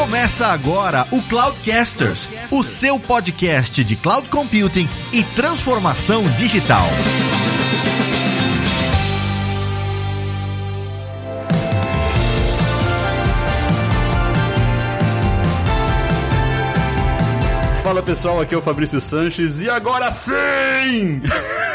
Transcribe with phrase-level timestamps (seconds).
[0.00, 6.86] Começa agora o Cloudcasters, o seu podcast de cloud computing e transformação digital.
[17.82, 21.20] Fala pessoal, aqui é o Fabrício Sanches e agora sim!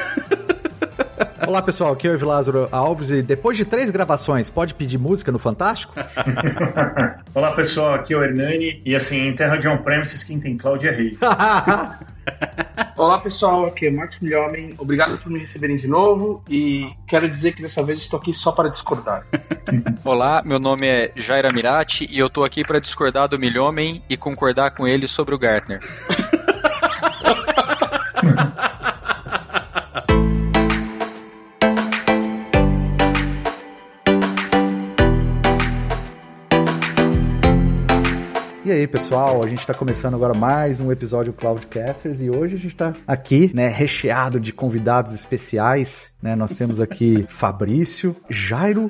[1.45, 5.31] Olá pessoal, aqui é o Lázaro Alves e depois de três gravações, pode pedir música
[5.31, 5.93] no Fantástico?
[7.35, 10.87] Olá pessoal, aqui é o Hernani e assim, em terra de on-premises quem tem cloud
[10.87, 11.17] é rei.
[12.95, 17.53] Olá pessoal, aqui é Marcos Milhomem, obrigado por me receberem de novo e quero dizer
[17.53, 19.25] que dessa vez estou aqui só para discordar.
[20.05, 24.15] Olá, meu nome é Jaira Mirati e eu estou aqui para discordar do Milhomem e
[24.15, 25.81] concordar com ele sobre o Gartner.
[38.65, 42.57] E aí, pessoal, a gente está começando agora mais um episódio Cloudcasters e hoje a
[42.57, 46.35] gente está aqui, né, recheado de convidados especiais, né?
[46.35, 48.89] Nós temos aqui Fabrício, Jairo,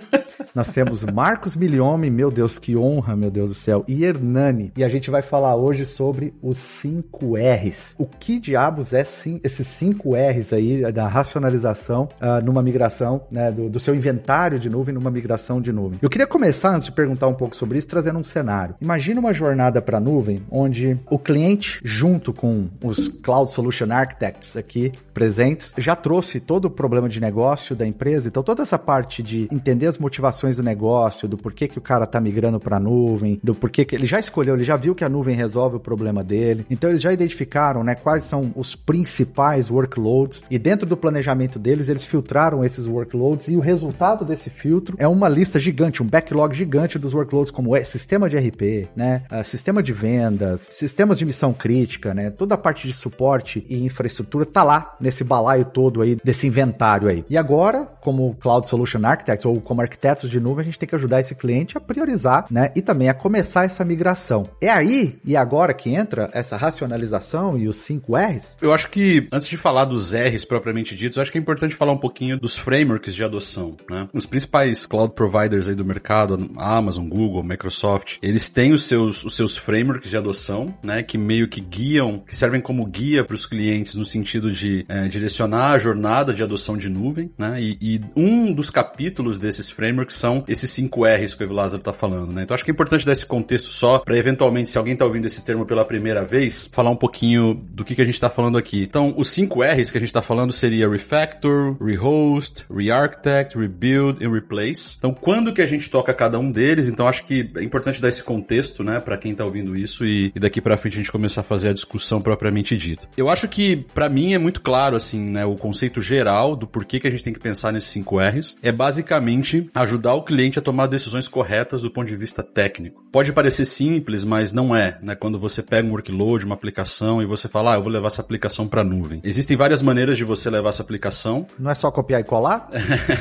[0.55, 4.72] nós temos Marcos Milhome, meu Deus, que honra, meu Deus do céu, e Hernani.
[4.78, 7.94] E a gente vai falar hoje sobre os 5 R's.
[8.00, 13.52] O que diabos é sim, esses 5 R's aí da racionalização uh, numa migração, né,
[13.52, 16.00] do, do seu inventário de nuvem numa migração de nuvem?
[16.02, 18.75] Eu queria começar, antes de perguntar um pouco sobre isso, trazendo um cenário.
[18.80, 24.94] Imagina uma jornada para nuvem, onde o cliente, junto com os Cloud Solution Architects aqui
[25.13, 28.28] presentes, já trouxe todo o problema de negócio da empresa.
[28.28, 32.06] Então, toda essa parte de entender as motivações do negócio, do porquê que o cara
[32.06, 35.04] está migrando para a nuvem, do porquê que ele já escolheu, ele já viu que
[35.04, 36.66] a nuvem resolve o problema dele.
[36.70, 41.90] Então, eles já identificaram né, quais são os principais workloads e dentro do planejamento deles,
[41.90, 46.56] eles filtraram esses workloads e o resultado desse filtro é uma lista gigante, um backlog
[46.56, 51.26] gigante dos workloads como é sistema de RP, né, uh, sistema de vendas, sistemas de
[51.26, 52.30] missão crítica, né?
[52.30, 57.07] Toda a parte de suporte e infraestrutura tá lá nesse balaio todo aí, desse inventário
[57.07, 57.15] aí.
[57.30, 60.96] E agora, como Cloud Solution Architects ou como arquitetos de nuvem, a gente tem que
[60.96, 62.72] ajudar esse cliente a priorizar, né?
[62.76, 64.50] E também a começar essa migração.
[64.62, 68.58] É aí e agora que entra essa racionalização e os 5 R's?
[68.62, 71.94] Eu acho que, antes de falar dos R's propriamente ditos, acho que é importante falar
[71.94, 74.08] um pouquinho dos frameworks de adoção, né?
[74.14, 79.36] Os principais cloud providers aí do mercado, Amazon, Google, Microsoft, eles têm os seus, os
[79.36, 83.34] seus frameworks frameworks de adoção, né, que meio que guiam, que servem como guia para
[83.34, 87.05] os clientes no sentido de é, direcionar a jornada de adoção de nuvem,
[87.38, 91.82] né, e, e, um dos capítulos desses frameworks são esses 5 R's que o Evilázaro
[91.82, 92.44] está falando, né.
[92.44, 95.26] Então acho que é importante dar esse contexto só para eventualmente, se alguém está ouvindo
[95.26, 98.58] esse termo pela primeira vez, falar um pouquinho do que, que a gente está falando
[98.58, 98.84] aqui.
[98.84, 104.28] Então, os 5 R's que a gente está falando seria refactor, rehost, rearchitect, rebuild e
[104.28, 104.96] replace.
[104.98, 106.90] Então, quando que a gente toca cada um deles?
[106.90, 110.32] Então, acho que é importante dar esse contexto, né, para quem está ouvindo isso e,
[110.36, 113.08] e daqui para frente a gente começar a fazer a discussão propriamente dita.
[113.18, 116.84] Eu acho que para mim é muito claro assim, né, o conceito geral do porquê
[116.85, 120.62] que a gente tem que pensar nesses 5 R's é basicamente ajudar o cliente a
[120.62, 123.03] tomar decisões corretas do ponto de vista técnico.
[123.12, 125.16] Pode parecer simples, mas não é, né?
[125.16, 128.22] Quando você pega um workload, uma aplicação e você fala, ah, eu vou levar essa
[128.22, 129.22] aplicação para nuvem.
[129.24, 131.47] Existem várias maneiras de você levar essa aplicação.
[131.59, 132.69] Não é só copiar e colar?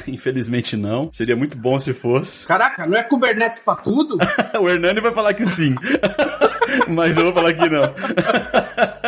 [0.06, 1.10] Infelizmente não.
[1.12, 2.47] Seria muito bom se fosse.
[2.48, 4.16] Caraca, não é Kubernetes para tudo?
[4.60, 5.74] o Hernani vai falar que sim.
[6.88, 7.94] Mas eu vou falar que não.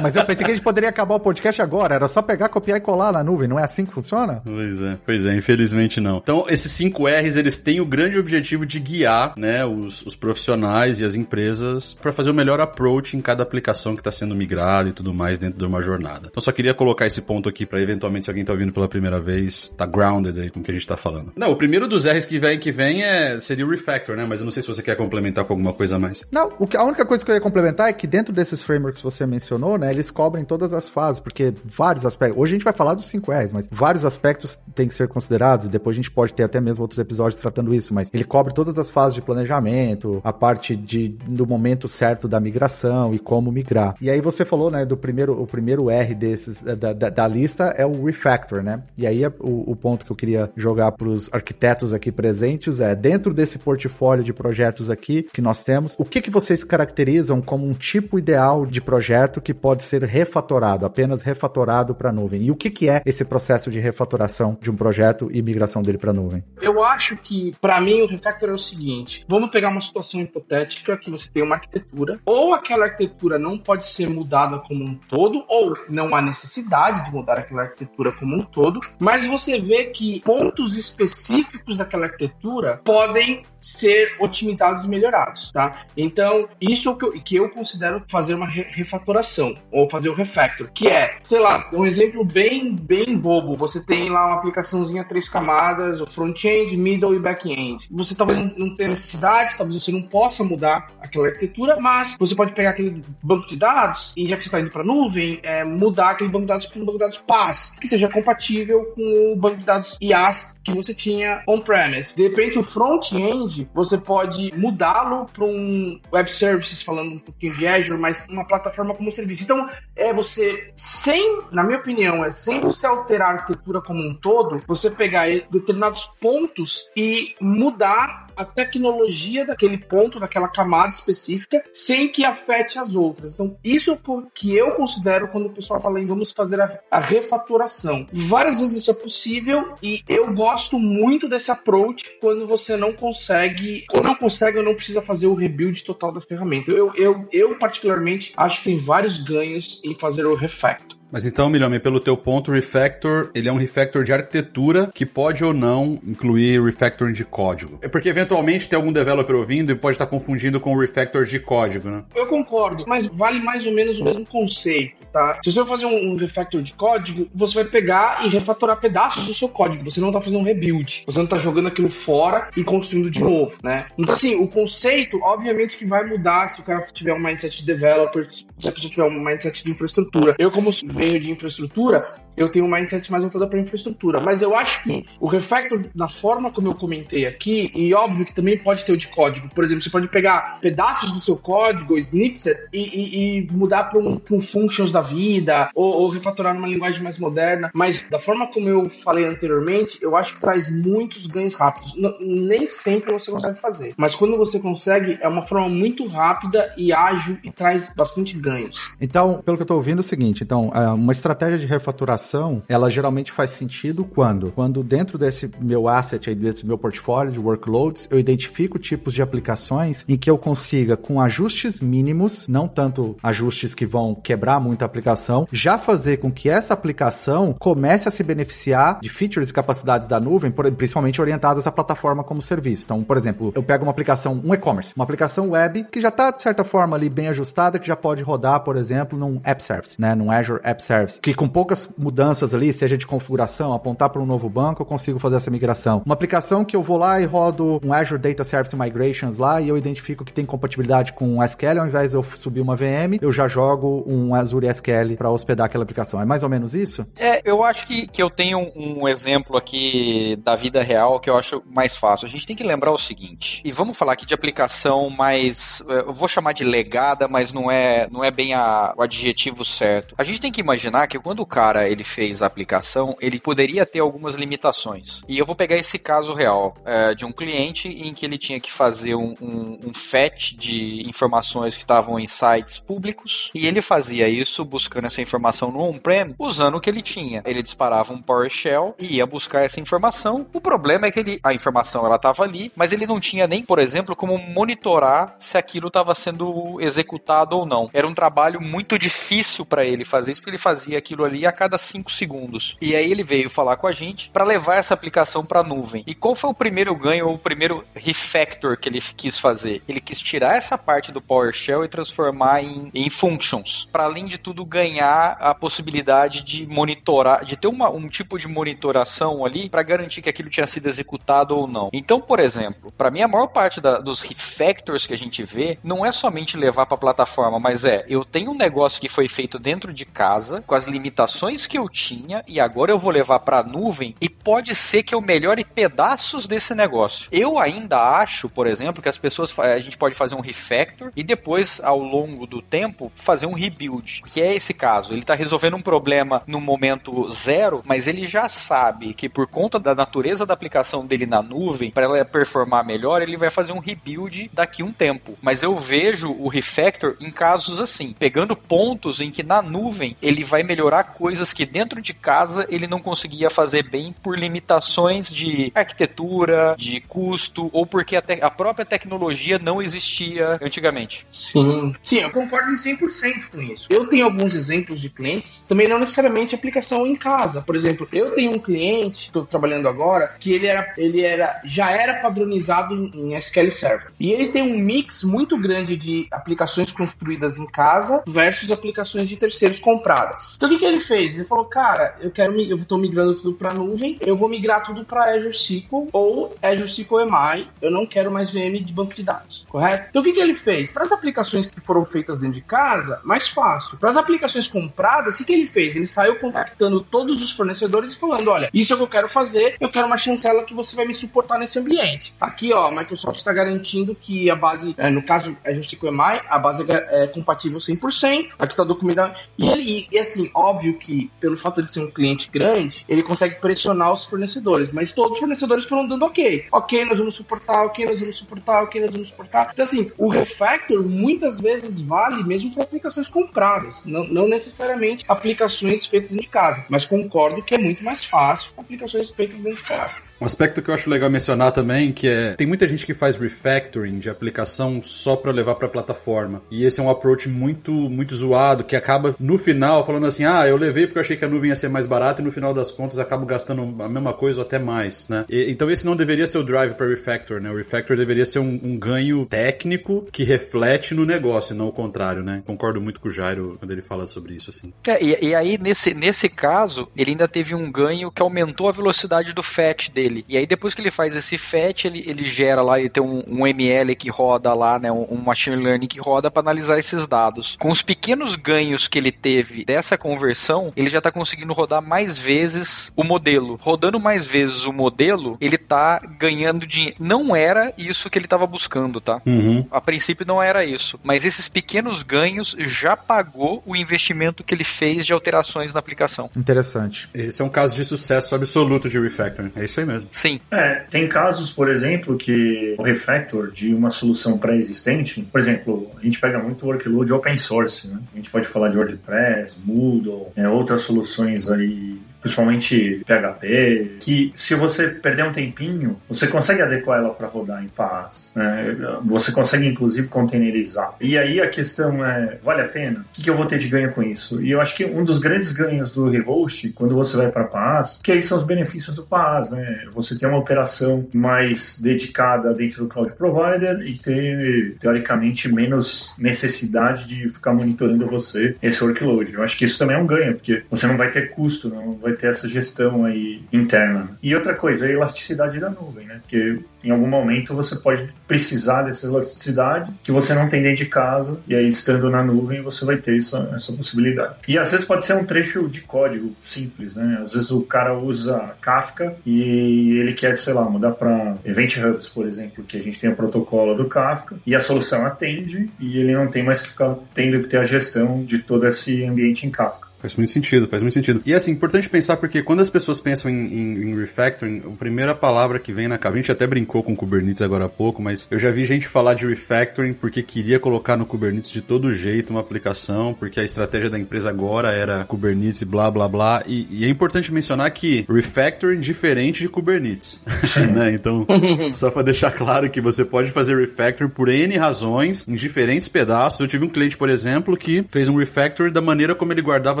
[0.02, 1.94] Mas eu pensei que a gente poderia acabar o podcast agora.
[1.94, 3.48] Era só pegar, copiar e colar na nuvem.
[3.48, 4.42] Não é assim que funciona?
[4.44, 6.18] Pois é, pois é, infelizmente não.
[6.18, 11.00] Então, esses 5 R's, eles têm o grande objetivo de guiar, né, os, os profissionais
[11.00, 14.88] e as empresas para fazer o melhor approach em cada aplicação que está sendo migrada
[14.88, 16.28] e tudo mais dentro de uma jornada.
[16.30, 19.20] Então, só queria colocar esse ponto aqui para eventualmente, se alguém tá ouvindo pela primeira
[19.20, 21.32] vez, tá grounded aí com o que a gente tá falando.
[21.36, 24.26] Não, o primeiro dos R's que vem, que vem é, seria o refactor, né?
[24.28, 26.26] Mas eu não sei se você quer complementar com alguma coisa a mais.
[26.32, 29.00] Não, o que, a única coisa que eu ia complementar é que dentro desses frameworks
[29.00, 32.40] que você mencionou, né, eles cobrem todas as fases, porque vários aspectos.
[32.40, 35.68] Hoje a gente vai falar dos 5 R's, mas vários aspectos têm que ser considerados.
[35.68, 38.78] Depois a gente pode ter até mesmo outros episódios tratando isso, mas ele cobre todas
[38.78, 43.94] as fases de planejamento, a parte de, do momento certo da migração e como migrar.
[44.00, 47.74] E aí você falou, né, do primeiro, o primeiro R desses, da, da, da lista
[47.76, 48.82] é o refactor, né?
[48.96, 52.80] E aí é o, o ponto que eu queria jogar para os arquitetos aqui presentes
[52.80, 57.40] é, dentro desse portfólio de projetos aqui que nós temos, o que, que vocês caracterizam
[57.40, 62.42] como um tipo ideal de projeto que pode ser refatorado, apenas refatorado para a nuvem.
[62.42, 65.98] E o que, que é esse processo de refatoração de um projeto e migração dele
[65.98, 66.42] para a nuvem?
[66.60, 70.96] Eu acho que, para mim, o refactor é o seguinte: vamos pegar uma situação hipotética
[70.96, 75.44] que você tem uma arquitetura, ou aquela arquitetura não pode ser mudada como um todo,
[75.48, 80.20] ou não há necessidade de mudar aquela arquitetura como um todo, mas você vê que
[80.20, 85.84] pontos específicos daquela arquitetura podem ser otimizados e melhorados, tá?
[85.96, 90.14] Então, isso é o que eu, que eu considero fazer uma refatoração, ou fazer o
[90.14, 95.04] refactor, que é, sei lá, um exemplo bem, bem bobo, você tem lá uma aplicaçãozinha
[95.04, 97.88] três camadas, o front-end, middle e back-end.
[97.90, 102.54] Você talvez não tenha necessidade, talvez você não possa mudar aquela arquitetura, mas você pode
[102.54, 106.10] pegar aquele banco de dados e já que você está indo para nuvem, é, mudar
[106.10, 109.36] aquele banco de dados para um banco de dados PaaS, que seja compatível com o
[109.36, 112.14] banco de dados IaaS que você tinha on-premise.
[112.14, 117.66] De repente, o front-end, você pode mudá-lo para um web services, falando um pouquinho de
[117.66, 119.42] Azure, mas uma plataforma como serviço.
[119.44, 124.14] Então, é você, sem, na minha opinião, é sem você alterar a arquitetura como um
[124.14, 132.08] todo, você pegar determinados pontos e mudar a tecnologia daquele ponto, daquela camada específica, sem
[132.08, 133.34] que afete as outras.
[133.34, 136.80] Então, isso é o que eu considero quando o pessoal fala em vamos fazer a,
[136.90, 138.06] a refatoração.
[138.12, 143.84] Várias vezes isso é possível e eu gosto muito desse approach quando você não consegue,
[143.92, 146.70] ou não consegue ou não precisa fazer o rebuild total da ferramenta.
[146.70, 151.01] Eu, eu, eu particularmente, acho que tem vários ganhos em fazer o refactor.
[151.12, 155.04] Mas então, Milhome, pelo teu ponto, o refactor, ele é um refactor de arquitetura que
[155.04, 157.78] pode ou não incluir refactoring de código.
[157.82, 161.38] É porque eventualmente tem algum developer ouvindo e pode estar confundindo com o refactor de
[161.38, 162.02] código, né?
[162.16, 165.38] Eu concordo, mas vale mais ou menos o mesmo conceito, tá?
[165.44, 169.34] Se você for fazer um refactor de código, você vai pegar e refatorar pedaços do
[169.34, 169.84] seu código.
[169.84, 171.02] Você não está fazendo um rebuild.
[171.04, 173.84] Você não está jogando aquilo fora e construindo de novo, né?
[173.98, 177.66] Então, assim, o conceito, obviamente que vai mudar se o cara tiver um mindset de
[177.66, 178.26] developer,
[178.58, 180.34] se a pessoa tiver um mindset de infraestrutura.
[180.38, 180.70] Eu, como
[181.02, 184.20] venho de infraestrutura, eu tenho um mindset mais voltado para infraestrutura.
[184.20, 188.34] Mas eu acho que o refactor, na forma como eu comentei aqui, e óbvio que
[188.34, 189.48] também pode ter o de código.
[189.54, 193.98] Por exemplo, você pode pegar pedaços do seu código, snippets, e, e, e mudar para
[193.98, 197.70] um, um, functions da vida, ou, ou refatorar numa linguagem mais moderna.
[197.74, 201.94] Mas da forma como eu falei anteriormente, eu acho que traz muitos ganhos rápidos.
[201.96, 203.94] N nem sempre você consegue fazer.
[203.96, 208.92] Mas quando você consegue, é uma forma muito rápida e ágil e traz bastante ganhos.
[209.00, 212.62] Então, pelo que eu estou ouvindo, é o seguinte: então, é, uma estratégia de refaturação,
[212.68, 214.52] ela geralmente faz sentido quando?
[214.52, 219.22] Quando dentro desse meu asset, aí, desse meu portfólio de workloads, eu identifico tipos de
[219.22, 224.82] aplicações em que eu consiga, com ajustes mínimos, não tanto ajustes que vão quebrar muito
[224.82, 229.52] a aplicação, já fazer com que essa aplicação comece a se beneficiar de features e
[229.52, 232.84] capacidades da nuvem, principalmente orientadas à plataforma como serviço.
[232.84, 236.30] Então, por exemplo, eu pego uma aplicação, um e-commerce, uma aplicação web que já está,
[236.30, 240.00] de certa forma, ali bem ajustada, que já pode rodar, por exemplo, num App Service,
[240.00, 240.14] né?
[240.14, 244.26] Num Azure App Service, que com poucas mudanças ali, seja de configuração, apontar para um
[244.26, 246.02] novo banco, eu consigo fazer essa migração.
[246.06, 249.68] Uma aplicação que eu vou lá e rodo um Azure Data Service Migrations lá e
[249.68, 253.32] eu identifico que tem compatibilidade com SQL, ao invés de eu subir uma VM, eu
[253.32, 256.20] já jogo um Azure SQL para hospedar aquela aplicação.
[256.20, 257.06] É mais ou menos isso?
[257.16, 261.28] É, eu acho que, que eu tenho um, um exemplo aqui da vida real que
[261.28, 262.26] eu acho mais fácil.
[262.26, 266.04] A gente tem que lembrar o seguinte, e vamos falar aqui de aplicação mais, eh,
[266.06, 270.14] eu vou chamar de legada, mas não é, não é bem a, o adjetivo certo.
[270.16, 273.84] A gente tem que imaginar que quando o cara ele fez a aplicação, ele poderia
[273.84, 275.22] ter algumas limitações.
[275.28, 278.60] E eu vou pegar esse caso real é, de um cliente em que ele tinha
[278.60, 283.82] que fazer um, um, um fetch de informações que estavam em sites públicos e ele
[283.82, 287.42] fazia isso buscando essa informação no on-prem usando o que ele tinha.
[287.44, 290.46] Ele disparava um PowerShell e ia buscar essa informação.
[290.52, 293.62] O problema é que ele, a informação ela estava ali, mas ele não tinha nem,
[293.62, 297.88] por exemplo, como monitorar se aquilo estava sendo executado ou não.
[297.92, 301.78] Era um trabalho muito difícil para ele fazer isso, ele fazia aquilo ali a cada
[301.78, 302.76] 5 segundos.
[302.80, 306.04] E aí ele veio falar com a gente para levar essa aplicação para a nuvem.
[306.06, 309.82] E qual foi o primeiro ganho ou o primeiro refactor que ele quis fazer?
[309.88, 314.38] Ele quis tirar essa parte do PowerShell e transformar em, em functions, para além de
[314.38, 319.82] tudo ganhar a possibilidade de monitorar, de ter uma, um tipo de monitoração ali para
[319.82, 321.88] garantir que aquilo tinha sido executado ou não.
[321.92, 325.78] Então, por exemplo, para mim a maior parte da, dos refactors que a gente vê
[325.82, 329.28] não é somente levar para a plataforma, mas é eu tenho um negócio que foi
[329.28, 333.12] feito dentro de casa casa, com as limitações que eu tinha, e agora eu vou
[333.12, 337.28] levar para a nuvem, e pode ser que eu melhore pedaços desse negócio.
[337.30, 341.22] Eu ainda acho, por exemplo, que as pessoas a gente pode fazer um refactor e
[341.22, 345.12] depois, ao longo do tempo, fazer um rebuild, que é esse caso.
[345.12, 349.78] Ele está resolvendo um problema no momento zero, mas ele já sabe que por conta
[349.78, 353.78] da natureza da aplicação dele na nuvem, para ela performar melhor, ele vai fazer um
[353.78, 355.38] rebuild daqui um tempo.
[355.40, 360.44] Mas eu vejo o refactor em casos assim, pegando pontos em que na nuvem ele
[360.44, 365.70] vai melhorar coisas que dentro de casa ele não conseguia fazer bem por limitações de
[365.74, 371.26] arquitetura, de custo ou porque a, a própria tecnologia não existia antigamente.
[371.30, 373.86] Sim, sim, eu concordo em 100% com isso.
[373.90, 377.62] Eu tenho alguns exemplos de clientes, também não necessariamente aplicação em casa.
[377.62, 381.90] Por exemplo, eu tenho um cliente, estou trabalhando agora, que ele era, ele era, já
[381.90, 384.12] era padronizado em SQL Server.
[384.18, 389.36] E ele tem um mix muito grande de aplicações construídas em casa versus aplicações de
[389.36, 389.78] terceiros
[390.22, 390.54] compradas.
[390.56, 391.34] Então o que, que ele fez?
[391.34, 395.04] Ele falou, cara, eu quero eu estou migrando tudo para nuvem, eu vou migrar tudo
[395.04, 397.68] para Azure SQL ou Azure SQL MI.
[397.80, 400.08] Eu não quero mais VM de banco de dados, correto?
[400.10, 400.92] Então o que, que ele fez?
[400.92, 403.98] Para as aplicações que foram feitas dentro de casa, mais fácil.
[403.98, 405.96] Para as aplicações compradas, o que, que ele fez?
[405.96, 409.28] Ele saiu contactando todos os fornecedores e falando: olha, isso é o que eu quero
[409.28, 412.34] fazer, eu quero uma chancela que você vai me suportar nesse ambiente.
[412.40, 416.42] Aqui, ó, a Microsoft está garantindo que a base, é, no caso é Justico EMI,
[416.48, 418.52] a base é, é compatível 100%.
[418.58, 419.34] Aqui está documentado.
[419.58, 423.56] E, ele, e assim, óbvio que pelo fato de ser um cliente grande, ele consegue
[423.56, 426.66] pressionar os fornecedores, mas todos os fornecedores foram dando ok.
[426.70, 429.70] Ok, nós vamos suportar, ok, nós vamos suportar, ok, nós vamos suportar.
[429.72, 436.06] Então, assim, o refactor muitas vezes vale mesmo para aplicações compradas, não, não necessariamente aplicações
[436.06, 440.20] feitas de casa, mas concordo que é muito mais fácil aplicações feitas dentro de casa.
[440.40, 443.36] Um aspecto que eu acho legal mencionar também, que é tem muita gente que faz
[443.36, 446.62] refactoring de aplicação só para levar para plataforma.
[446.70, 450.66] E esse é um approach muito muito zoado que acaba no final falando assim: "Ah,
[450.66, 452.72] eu levei porque eu achei que a nuvem ia ser mais barata e no final
[452.74, 456.16] das contas acabo gastando a mesma coisa ou até mais, né?" E, então esse não
[456.16, 457.70] deveria ser o drive para refactor, né?
[457.70, 462.42] O refactor deveria ser um, um, ganho técnico que reflete no negócio, não o contrário,
[462.42, 462.62] né?
[462.66, 464.92] Concordo muito com o Jairo quando ele fala sobre isso assim.
[465.06, 468.92] É, e, e aí nesse nesse caso, ele ainda teve um ganho que aumentou a
[468.92, 470.44] velocidade do fetch dele.
[470.48, 473.42] E aí depois que ele faz esse fetch, ele, ele gera lá, ele tem um,
[473.46, 477.26] um ML que roda lá, né, um, um machine learning que roda para analisar esses
[477.26, 477.76] dados.
[477.80, 482.38] Com os pequenos ganhos que ele teve dessa conversão, ele já está conseguindo rodar mais
[482.38, 483.78] vezes o modelo.
[483.80, 487.16] Rodando mais vezes o modelo, ele está ganhando dinheiro.
[487.18, 489.40] Não era isso que ele estava buscando, tá?
[489.44, 489.86] Uhum.
[489.90, 491.20] A princípio não era isso.
[491.22, 496.48] Mas esses pequenos ganhos já pagou o investimento que ele fez de alterações na aplicação.
[496.56, 497.28] Interessante.
[497.34, 499.72] Esse é um caso de sucesso absoluto de refactoring.
[499.76, 500.28] É isso aí mesmo mesmo.
[500.30, 500.60] Sim.
[500.70, 506.24] É, tem casos, por exemplo, que o refactor de uma solução pré-existente, por exemplo, a
[506.24, 508.18] gente pega muito workload open source, né?
[508.32, 514.74] A gente pode falar de WordPress, Moodle, é, outras soluções aí principalmente PHP, que se
[514.74, 518.52] você perder um tempinho, você consegue adequar ela para rodar em paz.
[518.54, 518.96] Né?
[519.24, 521.14] Você consegue, inclusive, containerizar.
[521.20, 523.20] E aí a questão é, vale a pena?
[523.20, 524.60] O que, eu vou ter de ganho com isso?
[524.60, 528.20] E eu acho que um dos grandes ganhos do Revolt, quando você vai para paz,
[528.22, 529.70] que aí são os benefícios do paz.
[529.70, 530.06] Né?
[530.10, 537.26] Você tem uma operação mais dedicada dentro do cloud provider e ter, teoricamente, menos necessidade
[537.26, 539.52] de ficar monitorando você esse workload.
[539.52, 542.12] Eu acho que isso também é um ganho, porque você não vai ter custo, não
[542.14, 544.36] vai vai ter essa gestão aí interna.
[544.42, 546.40] E outra coisa, a elasticidade da nuvem, né?
[546.40, 551.06] Porque em algum momento você pode precisar dessa elasticidade que você não tem dentro de
[551.06, 554.54] casa, e aí estando na nuvem você vai ter essa, essa possibilidade.
[554.66, 557.38] E às vezes pode ser um trecho de código simples, né?
[557.40, 562.28] Às vezes o cara usa Kafka e ele quer, sei lá, mudar para Event Hubs,
[562.28, 566.18] por exemplo, que a gente tem o protocolo do Kafka, e a solução atende, e
[566.18, 569.66] ele não tem mais que ficar tendo que ter a gestão de todo esse ambiente
[569.66, 570.11] em Kafka.
[570.22, 571.42] Faz muito sentido, faz muito sentido.
[571.44, 575.34] E assim, importante pensar porque quando as pessoas pensam em, em, em, refactoring, a primeira
[575.34, 578.46] palavra que vem na cabeça, a gente até brincou com Kubernetes agora há pouco, mas
[578.48, 582.50] eu já vi gente falar de refactoring porque queria colocar no Kubernetes de todo jeito
[582.50, 586.62] uma aplicação, porque a estratégia da empresa agora era Kubernetes e blá blá blá.
[586.68, 590.40] E, e é importante mencionar que refactoring diferente de Kubernetes,
[590.94, 591.12] né?
[591.12, 591.44] Então,
[591.92, 596.60] só para deixar claro que você pode fazer refactoring por N razões, em diferentes pedaços.
[596.60, 600.00] Eu tive um cliente, por exemplo, que fez um refactor da maneira como ele guardava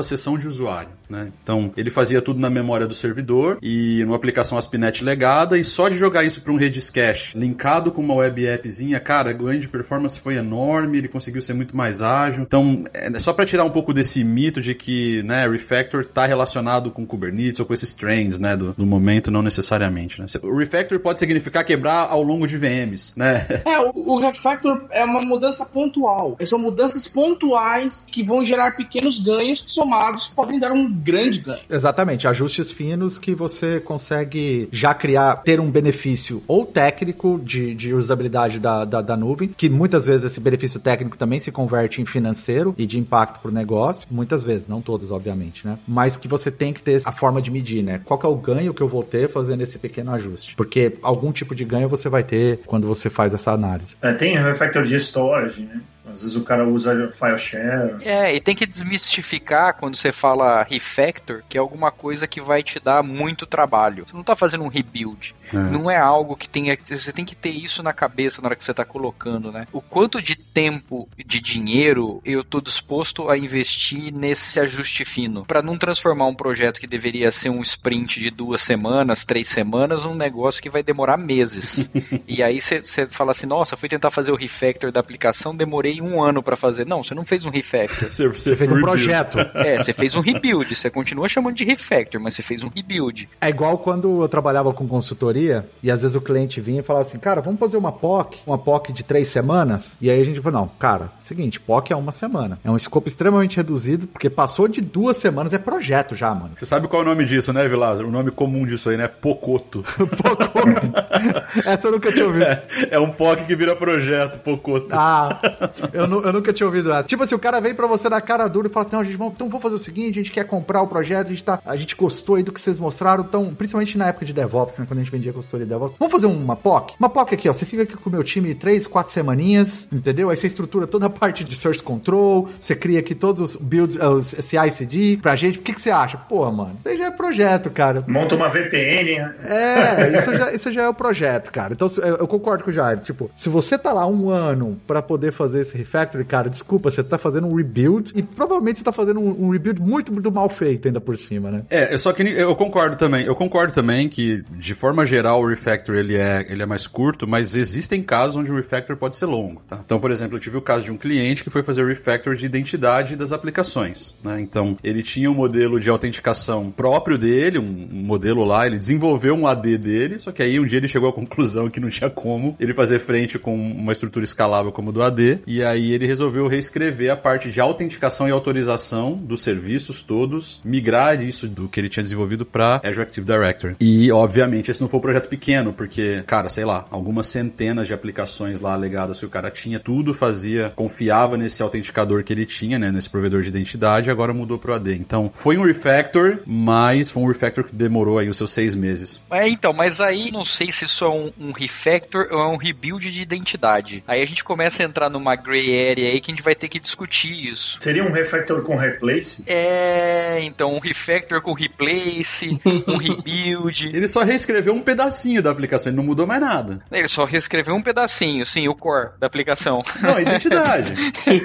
[0.16, 1.28] sessão de usuário, né?
[1.42, 5.88] Então, ele fazia tudo na memória do servidor e numa aplicação ASP.NET legada e só
[5.88, 9.60] de jogar isso para um Redis Cache linkado com uma web appzinha, cara, o ganho
[9.60, 12.42] de performance foi enorme, ele conseguiu ser muito mais ágil.
[12.42, 16.90] Então, é só para tirar um pouco desse mito de que, né, refactor tá relacionado
[16.90, 20.26] com Kubernetes ou com esses trends, né, do, do momento, não necessariamente, né?
[20.42, 23.46] O refactor pode significar quebrar ao longo de VMs, né?
[23.72, 26.36] É, o, o refactor é uma mudança pontual.
[26.44, 29.70] São mudanças pontuais que vão gerar pequenos ganhos que
[30.02, 31.62] somados podem dar um grande ganho.
[31.70, 37.94] Exatamente, ajustes finos que você consegue já criar, ter um benefício ou técnico de, de
[37.94, 42.04] usabilidade da, da, da nuvem, que muitas vezes esse benefício técnico também se converte em
[42.04, 45.78] financeiro e de impacto para o negócio, muitas vezes, não todas, obviamente, né?
[45.86, 48.00] Mas que você tem que ter a forma de medir, né?
[48.04, 50.54] Qual que é o ganho que eu vou ter fazendo esse pequeno ajuste?
[50.56, 53.96] Porque algum tipo de ganho você vai ter quando você faz essa análise.
[54.02, 55.80] É, tem o refactor de storage, né?
[56.06, 57.96] Às vezes o cara usa file share.
[58.02, 62.62] É, e tem que desmistificar quando você fala refactor, que é alguma coisa que vai
[62.62, 64.04] te dar muito trabalho.
[64.06, 65.34] Você não está fazendo um rebuild.
[65.52, 65.56] É.
[65.56, 66.76] Não é algo que tenha.
[66.84, 69.66] Você tem que ter isso na cabeça na hora que você está colocando, né?
[69.72, 75.44] O quanto de tempo, de dinheiro eu estou disposto a investir nesse ajuste fino.
[75.44, 80.04] para não transformar um projeto que deveria ser um sprint de duas semanas, três semanas,
[80.04, 81.88] um negócio que vai demorar meses.
[82.26, 86.22] e aí você fala assim, nossa, fui tentar fazer o refactor da aplicação, demorei um
[86.22, 86.86] ano para fazer.
[86.86, 88.12] Não, você não fez um refactor.
[88.12, 89.38] você, você fez um projeto.
[89.54, 90.74] É, você fez um rebuild.
[90.74, 93.28] Você continua chamando de refactor, mas você fez um rebuild.
[93.40, 97.06] É igual quando eu trabalhava com consultoria e às vezes o cliente vinha e falava
[97.06, 99.96] assim, cara, vamos fazer uma POC, uma POC de três semanas.
[100.00, 102.58] E aí a gente falou, não, cara, seguinte, POC é uma semana.
[102.64, 106.52] É um escopo extremamente reduzido, porque passou de duas semanas, é projeto já, mano.
[106.56, 108.06] Você sabe qual é o nome disso, né, Vilazar?
[108.06, 109.08] O nome comum disso aí, né?
[109.08, 109.84] Pocoto.
[109.96, 110.92] Pocoto.
[111.66, 112.44] Essa eu nunca tinha ouvido.
[112.44, 114.88] É, é um POC que vira projeto, Pocoto.
[114.92, 115.40] Ah,
[115.92, 117.08] eu, eu, nunca tinha ouvido essa.
[117.08, 119.34] Tipo assim, o cara vem pra você na cara dura e fala: Não, gente, vamos,
[119.34, 121.76] então vamos fazer o seguinte: a gente quer comprar o projeto, a gente, tá, a
[121.76, 123.24] gente gostou aí do que vocês mostraram.
[123.26, 125.96] Então, principalmente na época de DevOps, né, quando a gente vendia consultoria de DevOps.
[125.98, 126.94] Vamos fazer uma POC?
[126.98, 127.52] Uma POC aqui, ó.
[127.52, 130.30] Você fica aqui com o meu time três, quatro semaninhas, entendeu?
[130.30, 133.96] Aí você estrutura toda a parte de Source Control, você cria aqui todos os builds,
[133.96, 135.58] os CI/CD pra gente.
[135.58, 136.16] O que, que você acha?
[136.16, 138.04] Porra, mano, isso já é projeto, cara.
[138.06, 139.16] Monta uma VPN.
[139.16, 139.34] Né?
[139.44, 141.72] É, isso já, isso já é o projeto, cara.
[141.72, 143.00] Então, eu, eu concordo com o Jair.
[143.00, 147.02] Tipo, se você tá lá um ano para poder fazer esse refactoring, cara, desculpa, você
[147.02, 150.48] tá fazendo um rebuild e provavelmente você tá fazendo um, um rebuild muito, muito mal
[150.48, 151.62] feito ainda por cima, né?
[151.70, 153.24] É, só que eu concordo também.
[153.24, 157.26] Eu concordo também que, de forma geral, o refactor ele é, ele é mais curto,
[157.26, 159.80] mas existem casos onde o refactor pode ser longo, tá?
[159.84, 162.34] Então, por exemplo, eu tive o caso de um cliente que foi fazer o refactor
[162.34, 164.40] de identidade das aplicações, né?
[164.40, 169.46] Então, ele tinha um modelo de autenticação próprio dele, um modelo lá, ele desenvolveu um
[169.46, 172.56] AD dele, só que aí um dia ele chegou à conclusão que não tinha como
[172.58, 177.10] ele fazer frente com uma estrutura escalável como do AD, e aí ele resolveu reescrever
[177.10, 182.02] a parte de autenticação e autorização dos serviços todos, migrar isso do que ele tinha
[182.02, 183.76] desenvolvido para Azure Active Directory.
[183.80, 187.94] E, obviamente, esse não foi um projeto pequeno, porque, cara, sei lá, algumas centenas de
[187.94, 192.78] aplicações lá legadas que o cara tinha, tudo fazia, confiava nesse autenticador que ele tinha,
[192.78, 194.94] né, nesse provedor de identidade, agora mudou pro AD.
[194.94, 199.22] Então, foi um refactor, mas foi um refactor que demorou aí os seus seis meses.
[199.30, 202.56] É, então, mas aí não sei se isso é um, um refactor ou é um
[202.56, 204.02] rebuild de identidade.
[204.06, 206.68] Aí a gente começa a entrar numa gray area aí que a gente vai ter
[206.68, 207.78] que discutir isso.
[207.80, 209.42] Seria um refactor com replace?
[209.46, 213.90] É, então um refactor com replace, um rebuild.
[213.94, 216.80] Ele só reescreveu um pedacinho da aplicação, ele não mudou mais nada.
[216.90, 219.82] Ele só reescreveu um pedacinho, sim, o core da aplicação.
[220.00, 220.94] Não, identidade.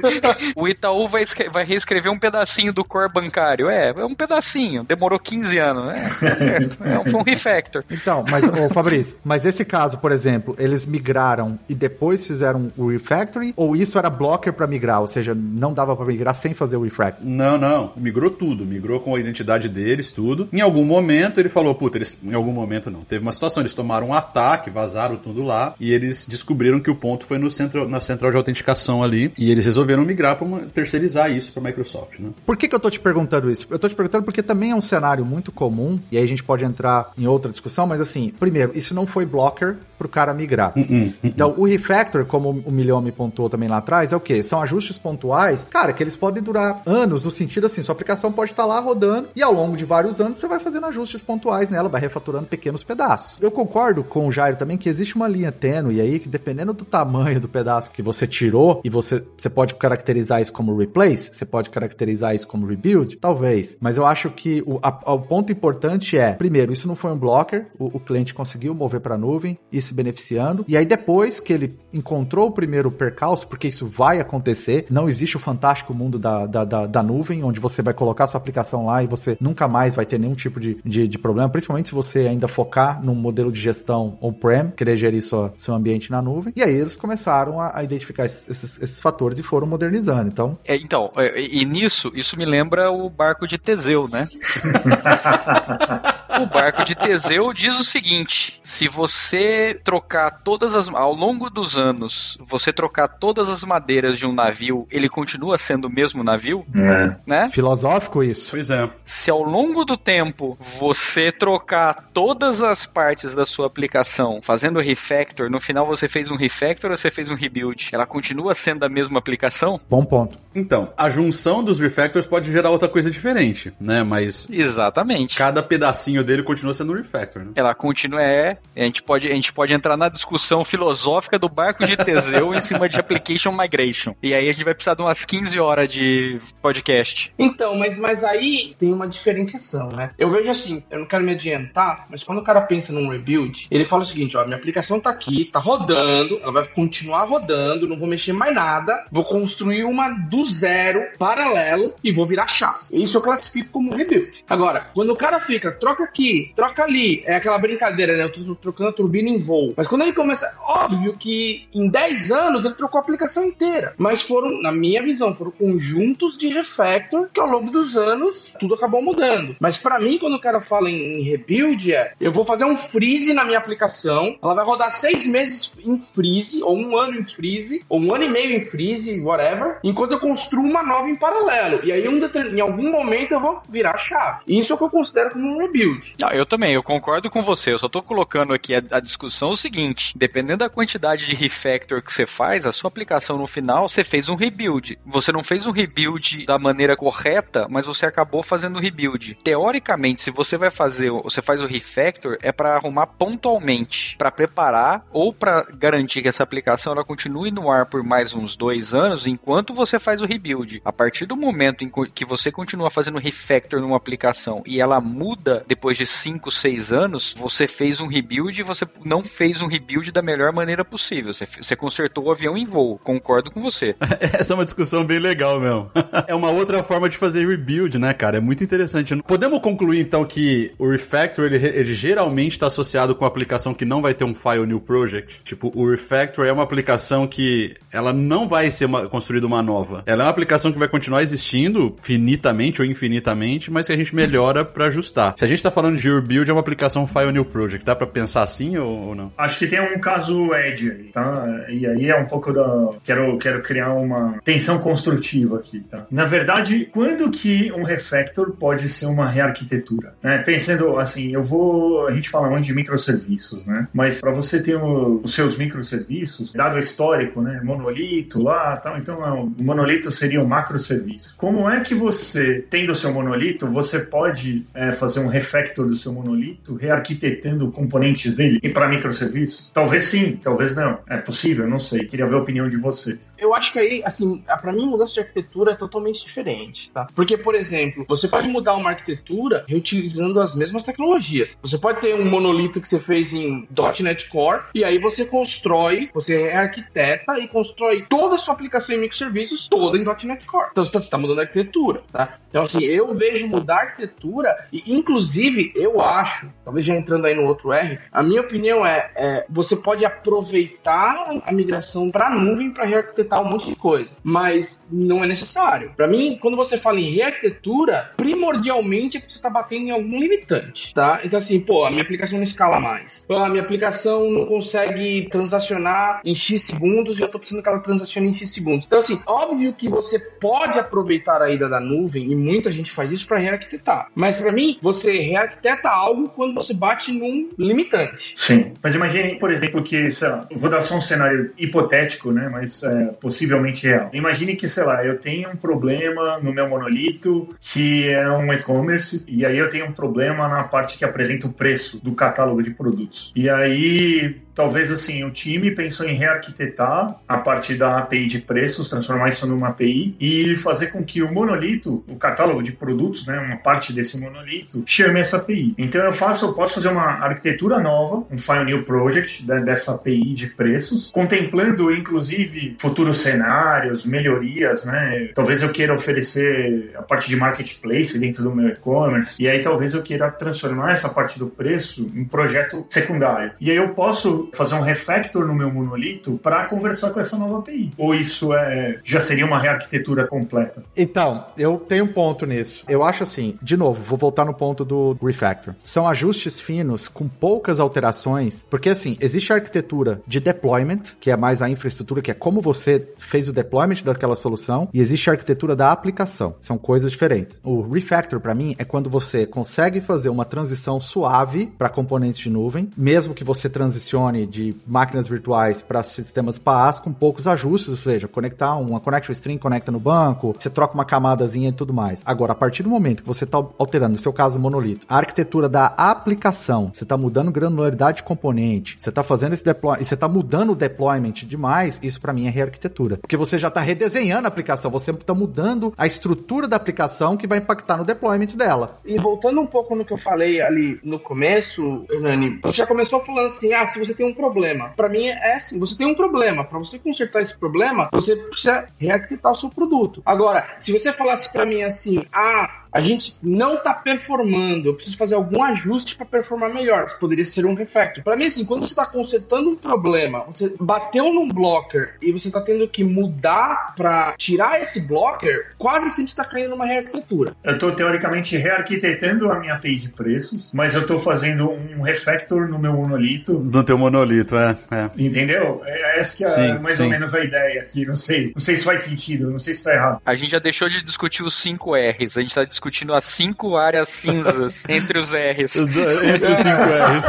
[0.56, 3.70] o Itaú vai, vai reescrever um pedacinho do core bancário.
[3.70, 6.10] É, é um pedacinho, demorou 15 anos, né?
[6.20, 6.84] Tá certo.
[6.84, 7.84] É um, foi um refactor.
[7.90, 12.90] Então, mas, ô Fabrício, mas esse caso, por exemplo, eles migraram e depois fizeram o
[12.90, 16.78] refactoring, ou isso era blocker para migrar, ou seja, não dava para migrar sem fazer
[16.78, 17.26] o refactor?
[17.26, 20.48] Não, não, migrou tudo, migrou com a identidade deles, tudo.
[20.52, 23.74] Em algum momento ele falou, puta, eles, em algum momento não, teve uma situação, eles
[23.74, 27.88] tomaram um ataque, vazaram tudo lá, e eles descobriram que o ponto foi no centro,
[27.88, 32.30] na central de autenticação ali, e eles resolveram migrar para terceirizar isso para Microsoft, né?
[32.46, 33.68] Por que que eu tô te perguntando isso?
[33.70, 36.44] Eu tô te perguntando porque também é um cenário muito comum, e aí a gente
[36.44, 40.74] pode entrar em outra discussão, mas assim, primeiro, isso não foi blocker pro cara migrar.
[40.78, 44.18] Uh -uh, uh então, o refactor, como o Milhão me pontuou também lá atrás, é
[44.18, 44.44] o quê?
[44.44, 48.52] São ajustes pontuais, cara, que eles podem durar anos, no sentido assim, sua aplicação pode
[48.52, 51.70] estar tá lá rodando e ao longo de vários anos você vai fazendo ajustes pontuais
[51.70, 53.40] nela, vai refaturando pequenos pedaços.
[53.42, 56.84] Eu concordo com o Jairo também que existe uma linha tênue aí que dependendo do
[56.84, 61.46] tamanho do pedaço que você tirou e você, você pode caracterizar isso como replace, você
[61.46, 63.78] pode caracterizar isso como rebuild, talvez.
[63.80, 67.18] Mas eu acho que o, a, o ponto importante é, primeiro, isso não foi um
[67.18, 70.66] blocker, o, o cliente conseguiu mover para a nuvem e se beneficiando.
[70.68, 74.86] E aí depois que ele encontrou o primeiro percalço, porque porque isso vai acontecer.
[74.90, 78.38] Não existe o fantástico mundo da, da, da, da nuvem, onde você vai colocar sua
[78.38, 81.90] aplicação lá e você nunca mais vai ter nenhum tipo de, de, de problema, principalmente
[81.90, 86.22] se você ainda focar num modelo de gestão on-prem, querer gerir sua, seu ambiente na
[86.22, 86.54] nuvem.
[86.56, 90.28] E aí eles começaram a, a identificar esses, esses, fatores e foram modernizando.
[90.28, 94.28] Então, é, então é, e nisso, isso me lembra o barco de Teseu, né?
[96.42, 100.90] o barco de Teseu diz o seguinte: se você trocar todas as.
[100.90, 105.86] ao longo dos anos, você trocar todas as madeiras de um navio, ele continua sendo
[105.86, 106.66] o mesmo navio?
[106.76, 107.16] É.
[107.26, 107.50] Né?
[107.50, 108.52] Filosófico isso.
[108.52, 108.90] Pois é.
[109.06, 115.50] Se ao longo do tempo você trocar todas as partes da sua aplicação fazendo refactor,
[115.50, 117.90] no final você fez um refactor ou você fez um rebuild?
[117.94, 119.80] Ela continua sendo a mesma aplicação?
[119.90, 120.38] Bom ponto.
[120.56, 124.04] Então, a junção dos refactors pode gerar outra coisa diferente, né?
[124.04, 124.50] Mas.
[124.50, 125.36] Exatamente.
[125.36, 127.52] Cada pedacinho dele continua sendo um refactor, né?
[127.56, 128.58] Ela continua, é.
[128.76, 132.62] A gente pode, a gente pode entrar na discussão filosófica do barco de Teseu em
[132.62, 134.16] cima de application migration.
[134.22, 137.34] E aí a gente vai precisar de umas 15 horas de podcast.
[137.38, 140.12] Então, mas, mas aí tem uma diferenciação, né?
[140.18, 143.68] Eu vejo assim, eu não quero me adiantar, mas quando o cara pensa num rebuild,
[143.70, 147.88] ele fala o seguinte: ó, minha aplicação tá aqui, tá rodando, ela vai continuar rodando,
[147.88, 152.86] não vou mexer mais nada, vou construir uma do zero, paralelo, e vou virar chave.
[152.92, 154.44] Isso eu classifico como rebuild.
[154.50, 158.24] Agora, quando o cara fica, troca aqui, troca ali, é aquela brincadeira, né?
[158.24, 159.74] Eu tô trocando a turbina em voo.
[159.76, 163.94] Mas quando ele começa, óbvio que em 10 anos ele trocou a aplicação inteira.
[163.98, 168.76] Mas foram, na minha visão, foram conjuntos de refactor que ao longo dos anos tudo
[168.76, 169.56] acabou mudando.
[169.60, 172.76] Mas para mim, quando o cara fala em, em rebuild, é eu vou fazer um
[172.76, 177.24] freeze na minha aplicação, ela vai rodar seis meses em freeze, ou um ano em
[177.24, 181.16] freeze, ou um ano e meio em freeze, whatever, enquanto eu construo uma nova em
[181.16, 181.84] paralelo.
[181.84, 184.42] E aí, um, em algum momento, eu vou virar a chave.
[184.48, 186.16] Isso é o que eu considero como um rebuild.
[186.20, 187.74] Não, eu também, eu concordo com você.
[187.74, 192.02] Eu só tô colocando aqui a, a discussão o seguinte: dependendo da quantidade de refactor
[192.02, 195.00] que você faz, a sua aplicação no final, você fez um rebuild.
[195.06, 199.40] Você não fez um rebuild da maneira correta, mas você acabou fazendo rebuild.
[199.44, 205.04] Teoricamente, se você vai fazer, você faz o refactor, é para arrumar pontualmente, para preparar
[205.12, 209.26] ou para garantir que essa aplicação ela continue no ar por mais uns dois anos,
[209.26, 210.82] enquanto você faz o rebuild.
[210.86, 215.64] A partir do momento em que você continua fazendo refactor numa aplicação e ela muda
[215.68, 220.12] depois de 5, 6 anos, você fez um rebuild e você não fez um rebuild
[220.12, 221.34] da melhor maneira possível.
[221.34, 223.00] Você, você consertou o avião em voo.
[223.18, 223.96] Concordo com você.
[224.22, 225.90] Essa é uma discussão bem legal mesmo.
[226.28, 228.38] é uma outra forma de fazer rebuild, né, cara?
[228.38, 229.16] É muito interessante.
[229.24, 233.86] Podemos concluir então que o refactor ele, ele geralmente está associado com a aplicação que
[233.86, 235.42] não vai ter um file new project.
[235.44, 240.04] Tipo, o refactor é uma aplicação que ela não vai ser uma, construída uma nova.
[240.06, 244.16] Ela é uma aplicação que vai continuar existindo finitamente ou infinitamente, mas que a gente
[244.16, 245.34] melhora para ajustar.
[245.38, 247.84] Se a gente está falando de rebuild, é uma aplicação file new project.
[247.84, 249.32] Dá para pensar assim ou, ou, não?
[249.38, 251.66] Acho que tem um caso edge aí, tá?
[251.70, 256.06] E aí é um pouco da quero quero criar uma tensão construtiva aqui, tá?
[256.12, 260.14] Na verdade, quando que um refactor pode ser uma rearquitetura?
[260.22, 260.40] Né?
[260.40, 263.88] Pensando assim, eu vou a gente fala muito de microserviços, né?
[263.94, 267.62] Mas para você ter o, os seus microserviços, dado histórico, né?
[267.64, 268.98] Monolito lá, tal.
[268.98, 269.18] Então,
[269.58, 271.36] o monolito seria um macroserviço.
[271.38, 275.96] Como é que você, tendo o seu monolito, você pode é, fazer um refactor do
[275.96, 279.72] seu monolito, rearquitetando componentes dele e para microserviços?
[279.74, 281.00] Talvez sim, talvez não.
[281.08, 282.06] É possível, não sei.
[282.06, 283.32] Queria ver a opinião de vocês.
[283.38, 287.08] Eu acho que aí, assim, para mim, mudança de arquitetura é totalmente diferente, tá?
[287.16, 291.58] Porque, por exemplo, você pode mudar uma arquitetura reutilizando as mesmas tecnologias.
[291.62, 293.68] Você pode ter um monolito que você fez em
[294.02, 298.96] .NET Core e aí você constrói, você é arquiteta e constrói toda a sua aplicação
[298.96, 300.70] em microserviços toda em .NET Core.
[300.72, 302.38] Então você está mudando a arquitetura, tá?
[302.50, 307.36] Então assim, eu vejo mudar a arquitetura e inclusive eu acho, talvez já entrando aí
[307.36, 312.72] no outro R, a minha opinião é, é você pode aproveitar a migração para nuvem
[312.72, 315.92] para rearquitetar um monte de coisa, mas não é necessário.
[315.96, 320.20] Para mim, quando você fala em rearquitetura, primordialmente é porque você está batendo em algum
[320.20, 321.22] limitante, tá?
[321.24, 323.26] Então assim, pô, a minha aplicação não escala mais.
[323.30, 327.80] A minha aplicação não consegue transacionar em X segundos e eu tô precisando que ela
[327.80, 328.86] transacione em X segundos.
[328.86, 333.12] Então, assim, óbvio que você pode aproveitar a ida da nuvem e muita gente faz
[333.12, 334.10] isso para rearquitetar.
[334.16, 338.36] Mas para mim, você rearquiteta algo quando você bate num limitante.
[338.38, 338.74] Sim.
[338.82, 342.50] Mas imagine, por exemplo, que, sei lá, vou dar só um cenário hipotético, né?
[342.50, 344.10] Mas é, possivelmente real.
[344.14, 349.24] Imagine que, sei lá, eu tenho um problema no meu monolito que é um e-commerce
[349.28, 352.72] e aí eu tenho um problema na parte que apresenta o preço do catálogo de
[352.72, 353.32] produtos.
[353.36, 358.90] E aí talvez assim, o time pensou em rearquitetar a partir da API de preços,
[358.90, 363.40] transformar isso numa API e fazer com que o monolito, o catálogo de produtos, né,
[363.40, 365.76] uma parte desse monolito, chame essa API.
[365.78, 370.48] Então eu faço, eu posso fazer uma arquitetura nova, um New Project dessa API de
[370.48, 375.30] preços, contemplando inclusive futuros cenários, melhorias, né?
[375.36, 379.94] Talvez eu queira oferecer a parte de marketplace dentro do meu e-commerce, e aí talvez
[379.94, 383.52] eu queira transformar essa parte do preço em projeto secundário.
[383.62, 387.60] E aí eu posso fazer um refactor no meu monolito para conversar com essa nova
[387.60, 387.92] API.
[387.98, 390.84] Ou isso é já seria uma rearquitetura completa?
[390.96, 392.84] Então, eu tenho um ponto nisso.
[392.88, 395.76] Eu acho assim, de novo, vou voltar no ponto do refactor.
[395.84, 401.38] São ajustes finos com poucas alterações, porque assim, existe a arquitetura de deployment, que é
[401.38, 405.34] mais a infraestrutura, que é como você fez o deployment daquela solução, e existe a
[405.34, 406.56] arquitetura da aplicação.
[406.62, 407.60] São coisas diferentes.
[407.64, 412.50] O refactor para mim é quando você consegue fazer uma transição suave para componentes de
[412.50, 417.98] nuvem, mesmo que você transicione de máquinas virtuais para sistemas PaaS com poucos ajustes, ou
[417.98, 422.22] seja, conectar uma connection string conecta no banco, você troca uma camadazinha e tudo mais.
[422.26, 425.70] Agora, a partir do momento que você está alterando, no seu caso, monolito, a arquitetura
[425.70, 430.28] da aplicação, você está mudando granularidade de componente, você está fazendo esse deploy, você está
[430.28, 433.18] mudando o deployment demais, isso para mim é rearquitetura.
[433.18, 437.48] Porque você já está redesenhando a aplicação, você está mudando a estrutura da aplicação que
[437.48, 439.00] vai impactar no deployment dela.
[439.06, 443.24] E voltando um pouco no que eu falei ali no começo, Hernani, você já começou
[443.24, 444.90] falando assim: ah, se você tem um problema.
[444.96, 446.66] Para mim é assim: você tem um problema.
[446.66, 450.22] Para você consertar esse problema, você precisa rearquitetar o seu produto.
[450.26, 455.18] Agora, se você falasse para mim assim: ah, a gente não está performando, eu preciso
[455.18, 457.06] fazer algum ajuste para performar melhor.
[457.06, 458.24] Isso poderia ser um refactor.
[458.24, 462.48] Para mim, assim, quando você está consertando um problema, você bateu num blocker e você
[462.48, 467.56] está tendo que mudar para tirar esse blocker, quase sempre está caindo numa rearquitetura.
[467.64, 472.68] Eu estou teoricamente rearquitetando a minha API de preços, mas eu estou fazendo um refactor
[472.68, 473.60] no meu monolito.
[473.60, 474.78] No teu monolito, é.
[474.92, 475.10] é.
[475.18, 475.82] Entendeu?
[475.86, 477.04] É, essa que é sim, mais sim.
[477.04, 478.06] ou menos a ideia aqui.
[478.06, 480.22] Não sei, não sei se faz sentido, não sei se está errado.
[480.26, 483.76] A gente já deixou de discutir os 5 R's, a gente está discutindo as cinco
[483.76, 485.76] áreas cinzas entre os R's.
[485.76, 487.26] entre os cinco R's.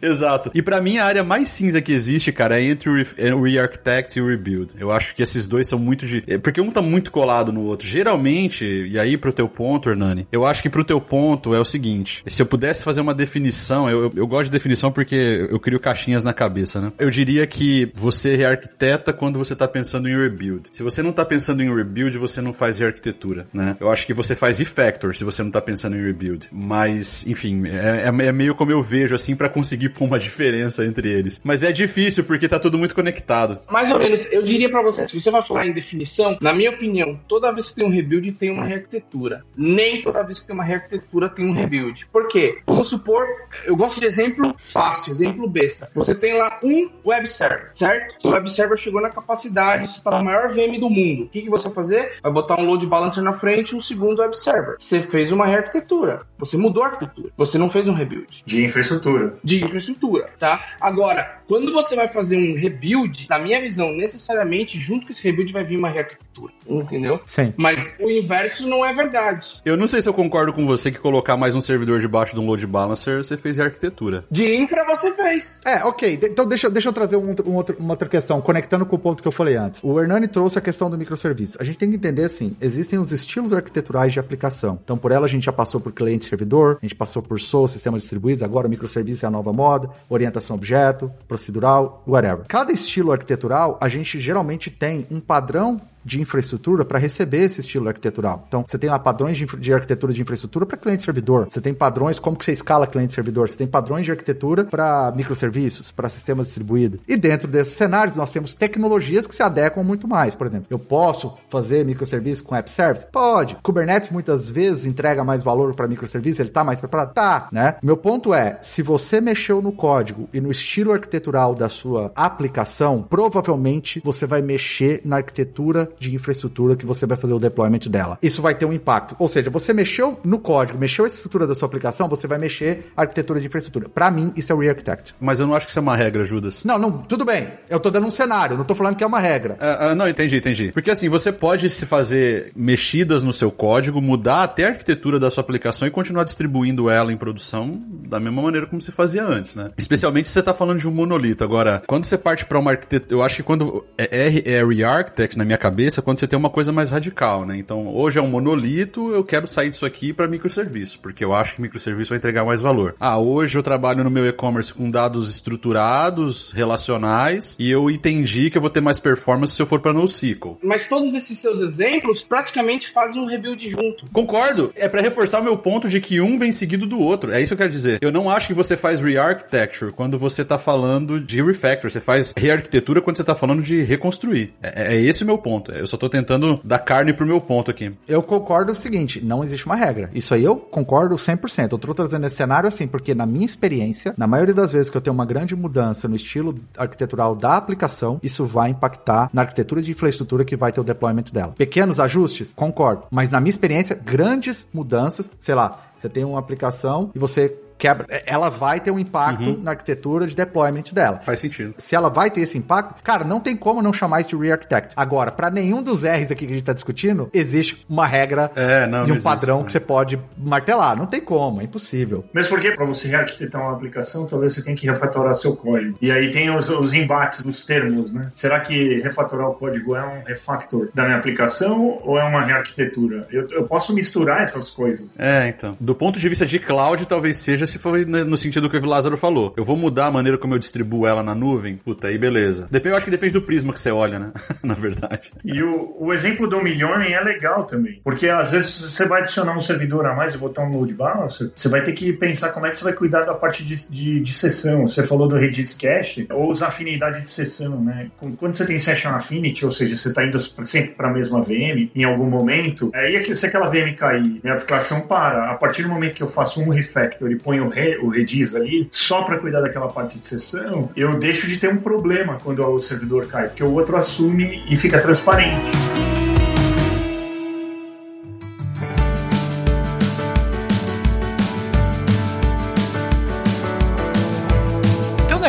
[0.00, 0.50] Exato.
[0.54, 4.22] E para mim a área mais cinza que existe, cara, é entre o Re-Architect e
[4.22, 4.74] o Rebuild.
[4.78, 6.22] Eu acho que esses dois são muito de...
[6.26, 7.86] É, porque um tá muito colado no outro.
[7.86, 11.64] Geralmente, e aí pro teu ponto, Hernani, eu acho que pro teu ponto é o
[11.64, 15.60] seguinte, se eu pudesse fazer uma definição, eu, eu, eu gosto de definição porque eu
[15.60, 16.92] crio caixinhas na cabeça, né?
[16.98, 20.68] Eu diria que você rearquiteta quando você tá pensando em rebuild.
[20.70, 23.73] Se você não tá pensando em rebuild, você não faz rearquitetura, né?
[23.80, 26.48] Eu acho que você faz e-factor se você não tá pensando em rebuild.
[26.52, 30.84] Mas, enfim, é, é, é meio como eu vejo, assim, para conseguir pôr uma diferença
[30.84, 31.40] entre eles.
[31.44, 33.58] Mas é difícil porque tá tudo muito conectado.
[33.70, 36.70] Mais ou menos, eu diria para você, se você vai falar em definição, na minha
[36.70, 39.44] opinião, toda vez que tem um rebuild tem uma rearquitetura.
[39.56, 42.06] Nem toda vez que tem uma rearquitetura tem um rebuild.
[42.06, 42.58] Por quê?
[42.66, 43.26] Vamos supor,
[43.64, 45.90] eu gosto de exemplo fácil, exemplo besta.
[45.94, 48.28] Você tem lá um web server, certo?
[48.28, 51.24] O web server chegou na capacidade para o maior VM do mundo.
[51.24, 52.18] O que, que você vai fazer?
[52.22, 54.76] Vai botar um load balancer na frente, um segundo segundo web server.
[54.78, 56.22] Você fez uma rearquitetura.
[56.38, 57.30] Você mudou a arquitetura.
[57.36, 58.42] Você não fez um rebuild.
[58.44, 59.36] De infraestrutura.
[59.42, 60.62] De infraestrutura, tá?
[60.80, 65.52] Agora, quando você vai fazer um rebuild, na minha visão, necessariamente, junto com esse rebuild
[65.52, 66.52] vai vir uma rearquitetura.
[66.66, 67.20] Entendeu?
[67.24, 67.52] Sim.
[67.56, 69.60] Mas o inverso não é verdade.
[69.64, 72.40] Eu não sei se eu concordo com você que colocar mais um servidor debaixo de
[72.40, 74.24] um load balancer, você fez rearquitetura.
[74.30, 75.60] De infra você fez.
[75.64, 76.18] É, ok.
[76.22, 79.22] Então deixa, deixa eu trazer um, um outro, uma outra questão, conectando com o ponto
[79.22, 79.82] que eu falei antes.
[79.84, 81.58] O Hernani trouxe a questão do microserviço.
[81.60, 84.78] A gente tem que entender assim: existem os estilos arquiteturais de aplicação.
[84.82, 88.02] Então, por ela, a gente já passou por cliente-servidor, a gente passou por SOA, sistemas
[88.02, 92.46] distribuídos, agora o microserviço é a nova moda, orientação objeto, procedural, whatever.
[92.46, 97.88] Cada estilo arquitetural, a gente geralmente tem um padrão de infraestrutura para receber esse estilo
[97.88, 98.44] arquitetural.
[98.46, 101.48] Então, você tem lá padrões de, de arquitetura de infraestrutura para cliente-servidor.
[101.50, 103.48] Você tem padrões como que você escala cliente-servidor.
[103.48, 107.00] Você tem padrões de arquitetura para microserviços, para sistemas distribuídos.
[107.08, 110.34] E dentro desses cenários, nós temos tecnologias que se adequam muito mais.
[110.34, 113.06] Por exemplo, eu posso fazer microserviço com app service?
[113.10, 113.56] Pode.
[113.62, 117.14] Kubernetes muitas vezes entrega mais valor para microserviço, ele está mais preparado?
[117.14, 117.76] Tá, né?
[117.82, 123.02] Meu ponto é, se você mexeu no código e no estilo arquitetural da sua aplicação,
[123.08, 128.18] provavelmente você vai mexer na arquitetura de infraestrutura que você vai fazer o deployment dela.
[128.22, 129.16] Isso vai ter um impacto.
[129.18, 132.86] Ou seja, você mexeu no código, mexeu a estrutura da sua aplicação, você vai mexer
[132.96, 133.88] a arquitetura de infraestrutura.
[133.88, 135.14] Para mim, isso é o Re-Architect.
[135.20, 136.64] Mas eu não acho que isso é uma regra, Judas.
[136.64, 137.48] Não, não, tudo bem.
[137.68, 139.56] Eu tô dando um cenário, não tô falando que é uma regra.
[139.60, 140.72] Uh, uh, não, entendi, entendi.
[140.72, 145.30] Porque assim, você pode se fazer mexidas no seu código, mudar até a arquitetura da
[145.30, 149.54] sua aplicação e continuar distribuindo ela em produção da mesma maneira como se fazia antes,
[149.54, 149.70] né?
[149.76, 151.44] Especialmente se você tá falando de um monolito.
[151.44, 155.36] Agora, quando você parte para uma arquitetura, eu acho que quando é, é, é Re-Architect
[155.36, 157.56] na minha cabeça, cabeça quando você tem uma coisa mais radical, né?
[157.58, 161.56] Então, hoje é um monolito, eu quero sair disso aqui para microserviço, porque eu acho
[161.56, 162.94] que microserviço vai entregar mais valor.
[162.98, 168.56] Ah, hoje eu trabalho no meu e-commerce com dados estruturados, relacionais, e eu entendi que
[168.56, 170.58] eu vou ter mais performance se eu for para NoSQL.
[170.62, 174.06] Mas todos esses seus exemplos praticamente fazem um rebuild junto.
[174.12, 174.72] Concordo.
[174.76, 177.32] É para reforçar o meu ponto de que um vem seguido do outro.
[177.32, 177.98] É isso que eu quero dizer.
[178.00, 181.90] Eu não acho que você faz re-architecture quando você tá falando de refactor.
[181.90, 184.54] Você faz rearquitetura quando você tá falando de reconstruir.
[184.62, 185.73] É, é esse o meu ponto.
[185.78, 187.92] Eu só tô tentando dar carne pro meu ponto aqui.
[188.08, 190.10] Eu concordo o seguinte, não existe uma regra.
[190.14, 191.72] Isso aí eu concordo 100%.
[191.72, 194.96] Eu tô trazendo esse cenário assim, porque na minha experiência, na maioria das vezes que
[194.96, 199.82] eu tenho uma grande mudança no estilo arquitetural da aplicação, isso vai impactar na arquitetura
[199.82, 201.54] de infraestrutura que vai ter o deployment dela.
[201.56, 202.52] Pequenos ajustes?
[202.52, 203.04] Concordo.
[203.10, 208.06] Mas na minha experiência, grandes mudanças, sei lá, você tem uma aplicação e você quebra,
[208.26, 209.62] ela vai ter um impacto Uhum.
[209.62, 211.18] na arquitetura de deployment dela.
[211.18, 211.74] Faz sentido.
[211.78, 214.92] Se ela vai ter esse impacto, cara, não tem como não chamar isso de re-architect.
[214.96, 218.86] Agora, para nenhum dos R's aqui que a gente tá discutindo, existe uma regra É,
[218.86, 219.64] não, de um existe, padrão né?
[219.66, 220.96] que você pode martelar.
[220.96, 222.24] Não tem como, é impossível.
[222.32, 225.98] Mesmo porque, para você rearquitetar uma aplicação, talvez você tenha que refatorar seu código.
[226.00, 228.30] E aí tem os, os embates dos termos, né?
[228.34, 233.26] Será que refatorar o código é um refactor da minha aplicação ou é uma rearquitetura?
[233.30, 235.18] Eu, eu posso misturar essas coisas.
[235.18, 235.76] É, então.
[235.80, 238.86] Do ponto de vista de cloud, talvez seja se for ne- no sentido que o
[238.86, 239.54] Lázaro falou.
[239.56, 241.76] Eu vou mudar a maneira como eu distribuo ela na nuvem.
[241.76, 242.68] Puta, aí beleza.
[242.70, 244.32] Depende, eu acho que depende do prisma que você olha, né?
[244.62, 245.32] na verdade.
[245.44, 248.00] E o, o exemplo do milhões é legal também.
[248.02, 251.50] Porque às vezes você vai adicionar um servidor a mais e botar um load balancer,
[251.54, 254.20] você vai ter que pensar como é que você vai cuidar da parte de, de,
[254.20, 254.86] de sessão.
[254.86, 258.10] Você falou do Redis Cache, ou usar afinidade de sessão, né?
[258.36, 261.90] Quando você tem Session Affinity, ou seja, você está indo sempre para a mesma VM
[261.94, 265.50] em algum momento, aí é que se aquela VM cair, minha aplicação para.
[265.50, 268.56] A partir do momento que eu faço um refactor e ponho o, re, o Redis
[268.56, 272.64] ali, só para cuidar daquela parte de sessão, eu deixo de ter um problema quando
[272.64, 275.70] o servidor cai, porque o outro assume e fica transparente.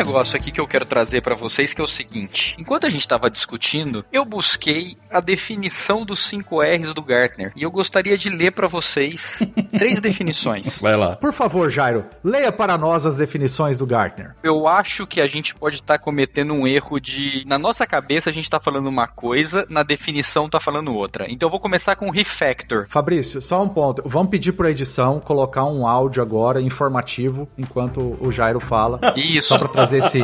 [0.06, 3.02] Negócio aqui que eu quero trazer pra vocês que é o seguinte: enquanto a gente
[3.02, 8.30] estava discutindo, eu busquei a definição dos 5 R's do Gartner e eu gostaria de
[8.30, 9.40] ler pra vocês
[9.76, 10.78] três definições.
[10.78, 11.16] Vai lá.
[11.16, 14.34] Por favor, Jairo, leia para nós as definições do Gartner.
[14.42, 17.44] Eu acho que a gente pode estar cometendo um erro de.
[17.46, 21.26] Na nossa cabeça a gente tá falando uma coisa, na definição tá falando outra.
[21.28, 22.86] Então eu vou começar com refactor.
[22.88, 24.02] Fabrício, só um ponto.
[24.06, 29.00] Vamos pedir para edição colocar um áudio agora informativo enquanto o Jairo fala.
[29.16, 29.48] Isso.
[29.48, 30.20] Só para trazer esse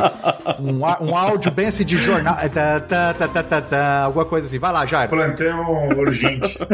[0.59, 4.25] um, um áudio bem assim de jornal, é, tá, tá, tá, tá, tá, tá, alguma
[4.25, 4.59] coisa assim.
[4.59, 5.11] Vai lá, Jairo.
[5.11, 6.57] Plantão urgente.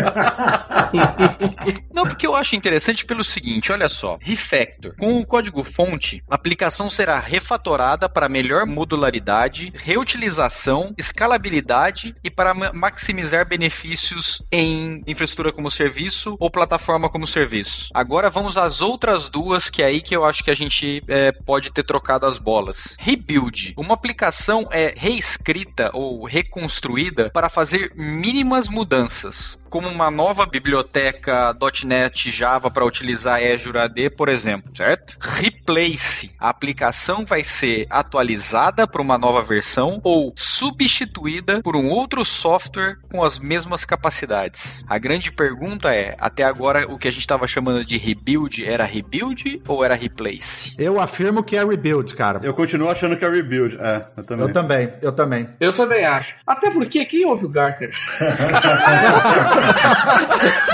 [1.94, 4.18] Não, porque eu acho interessante pelo seguinte, olha só.
[4.22, 4.96] Refactor.
[4.98, 12.54] Com o código fonte, a aplicação será refatorada para melhor modularidade, reutilização, escalabilidade e para
[12.54, 17.90] ma- maximizar benefícios em infraestrutura como serviço ou plataforma como serviço.
[17.94, 21.32] Agora vamos às outras duas, que é aí que eu acho que a gente é,
[21.32, 22.89] pode ter trocado as bolas.
[22.98, 23.74] Rebuild.
[23.78, 31.56] Uma aplicação é reescrita ou reconstruída para fazer mínimas mudanças, como uma nova biblioteca
[31.86, 35.18] .NET Java para utilizar Azure AD, por exemplo, certo?
[35.22, 36.32] Replace.
[36.40, 42.98] A aplicação vai ser atualizada para uma nova versão ou substituída por um outro software
[43.10, 44.84] com as mesmas capacidades.
[44.88, 48.86] A grande pergunta é, até agora o que a gente estava chamando de rebuild era
[48.86, 50.74] rebuild ou era replace?
[50.78, 52.40] Eu afirmo que é rebuild, cara.
[52.44, 53.78] Eu continuo achando que é rebuild.
[53.80, 54.48] É, eu também.
[54.48, 55.50] Eu também, eu também.
[55.60, 56.36] Eu também acho.
[56.46, 57.92] Até porque quem ouve o Gartner?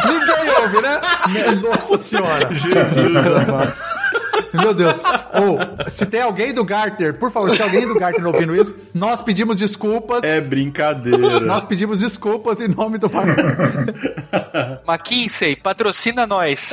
[0.06, 1.02] Ninguém ouve, né?
[1.62, 2.50] Nossa senhora.
[2.54, 3.74] Jesus, amado.
[4.54, 4.94] Meu Deus.
[5.34, 9.22] Ou, se tem alguém do Gartner, por favor, se alguém do Gartner ouvindo isso, nós
[9.22, 10.24] pedimos desculpas.
[10.24, 11.40] É brincadeira.
[11.40, 13.42] Nós pedimos desculpas em nome do Marco.
[14.88, 16.72] McKinsey, patrocina nós.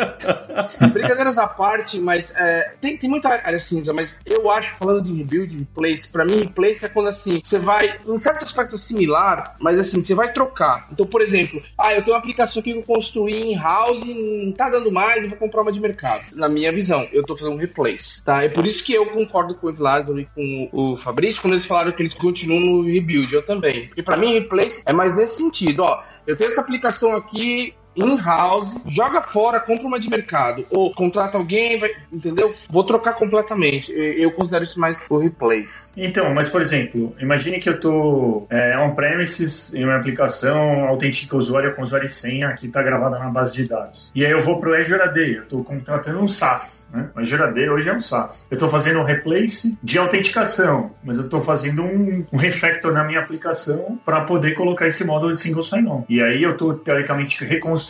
[0.92, 5.12] Brincadeiras à parte, mas é, tem, tem muita área cinza, mas eu acho, falando de
[5.12, 9.78] rebuild, replace, pra mim, replace é quando assim, você vai, em certo aspecto similar, mas
[9.78, 10.88] assim, você vai trocar.
[10.92, 14.52] Então, por exemplo, ah, eu tenho uma aplicação aqui que eu construí em house, não
[14.52, 16.24] tá dando mais, eu vou comprar uma de mercado.
[16.34, 18.42] Na minha visão, eu tô fazendo um replace, tá?
[18.42, 21.66] É por isso que eu concordo com o Lázaro e com o Fabrício quando eles
[21.66, 23.86] falaram que eles continuam no rebuild, eu também.
[23.86, 26.02] Porque pra mim, replace é mais nesse sentido, ó.
[26.26, 30.64] Eu tenho essa aplicação aqui, in-house, joga fora, compra uma de mercado.
[30.70, 32.52] Ou contrata alguém, vai, entendeu?
[32.68, 33.92] Vou trocar completamente.
[33.92, 35.92] Eu considero isso mais o replace.
[35.96, 41.74] Então, mas por exemplo, imagine que eu tô é, on-premises em uma aplicação, autentica usuário
[41.74, 44.10] com usuário e senha que está gravada na base de dados.
[44.14, 47.10] E aí eu vou pro Azure AD, eu estou contratando um SaaS, né?
[47.14, 48.48] O Azure AD hoje é um SaaS.
[48.50, 53.04] Eu estou fazendo um replace de autenticação, mas eu estou fazendo um, um refactor na
[53.04, 56.04] minha aplicação para poder colocar esse módulo de single sign-on.
[56.08, 57.81] E aí eu estou teoricamente reconstruindo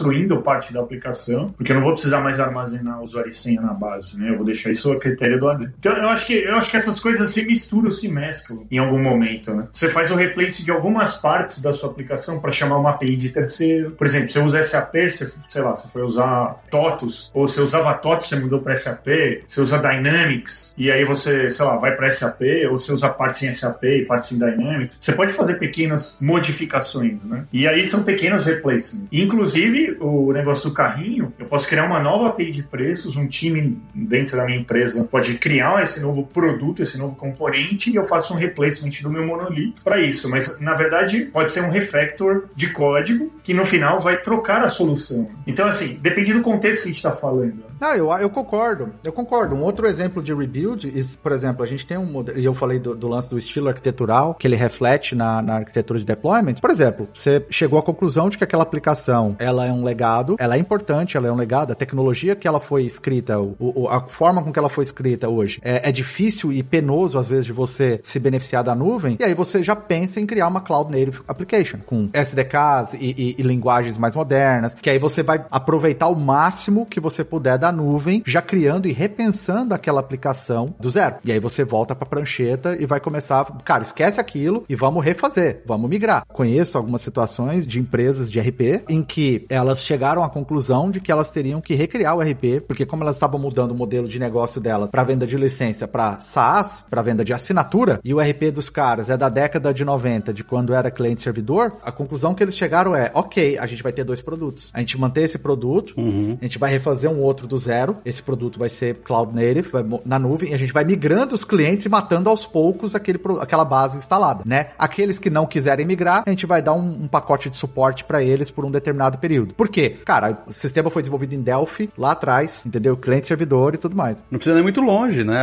[0.43, 4.19] parte da aplicação, porque eu não vou precisar mais armazenar usuário e senha na base,
[4.19, 4.31] né?
[4.31, 5.71] Eu vou deixar isso a critério do AD.
[5.79, 9.01] Então eu acho que eu acho que essas coisas se misturam, se mesclam em algum
[9.01, 9.69] momento, né?
[9.71, 13.31] Você faz o replace de algumas partes da sua aplicação para chamar uma API de
[13.31, 13.93] terceiro.
[13.93, 17.95] Por exemplo, você usa SAP, você, sei lá, você foi usar TOTUS, ou você usava
[17.95, 19.07] TOTUS, você mudou para SAP,
[19.47, 23.43] você usa Dynamics, e aí você, sei lá, vai para SAP, ou você usa partes
[23.43, 24.99] em SAP e partes em Dynamics.
[25.01, 27.45] Você pode fazer pequenas modificações, né?
[27.53, 29.09] E aí são pequenos replacements.
[29.13, 33.81] Inclusive, o negócio do carrinho, eu posso criar uma nova API de preços, um time
[33.95, 38.35] dentro da minha empresa pode criar esse novo produto, esse novo componente, e eu faço
[38.35, 40.29] um replacement do meu monolito para isso.
[40.29, 44.69] Mas, na verdade, pode ser um refactor de código que no final vai trocar a
[44.69, 45.29] solução.
[45.47, 47.65] Então, assim, depende do contexto que a gente está falando.
[47.81, 48.93] Não, eu, eu concordo.
[49.03, 49.55] Eu concordo.
[49.57, 50.89] Um outro exemplo de rebuild,
[51.21, 53.69] por exemplo, a gente tem um modelo, e eu falei do, do, lance do estilo
[53.69, 56.55] arquitetural, que ele reflete na, na arquitetura de deployment.
[56.55, 60.57] Por exemplo, você chegou à conclusão de que aquela aplicação, ela é um legado, ela
[60.57, 64.07] é importante, ela é um legado, a tecnologia que ela foi escrita, o, o, a
[64.09, 67.53] forma com que ela foi escrita hoje, é, é difícil e penoso, às vezes, de
[67.53, 71.23] você se beneficiar da nuvem, e aí você já pensa em criar uma Cloud Native
[71.27, 76.17] Application, com SDKs e, e, e linguagens mais modernas, que aí você vai aproveitar o
[76.19, 81.17] máximo que você puder da nuvem, já criando e repensando aquela aplicação do zero.
[81.25, 85.05] E aí você volta para a prancheta e vai começar, cara, esquece aquilo e vamos
[85.05, 86.25] refazer, vamos migrar.
[86.29, 91.11] Conheço algumas situações de empresas de RP em que elas chegaram à conclusão de que
[91.11, 94.61] elas teriam que recriar o RP, porque como elas estavam mudando o modelo de negócio
[94.61, 98.69] delas para venda de licença para SaaS, para venda de assinatura, e o RP dos
[98.69, 102.57] caras é da década de 90, de quando era cliente servidor, a conclusão que eles
[102.57, 104.71] chegaram é, OK, a gente vai ter dois produtos.
[104.75, 106.37] A gente manter esse produto, uhum.
[106.41, 109.85] a gente vai refazer um outro do zero, esse produto vai ser cloud native, vai,
[110.05, 113.65] na nuvem, e a gente vai migrando os clientes e matando aos poucos aquele, aquela
[113.65, 114.71] base instalada, né?
[114.79, 118.23] Aqueles que não quiserem migrar, a gente vai dar um, um pacote de suporte para
[118.23, 119.52] eles por um determinado período.
[119.57, 119.97] Por quê?
[120.05, 122.97] Cara, o sistema foi desenvolvido em Delphi, lá atrás, entendeu?
[122.97, 124.23] Cliente servidor e tudo mais.
[124.31, 125.37] Não precisa nem muito longe, né?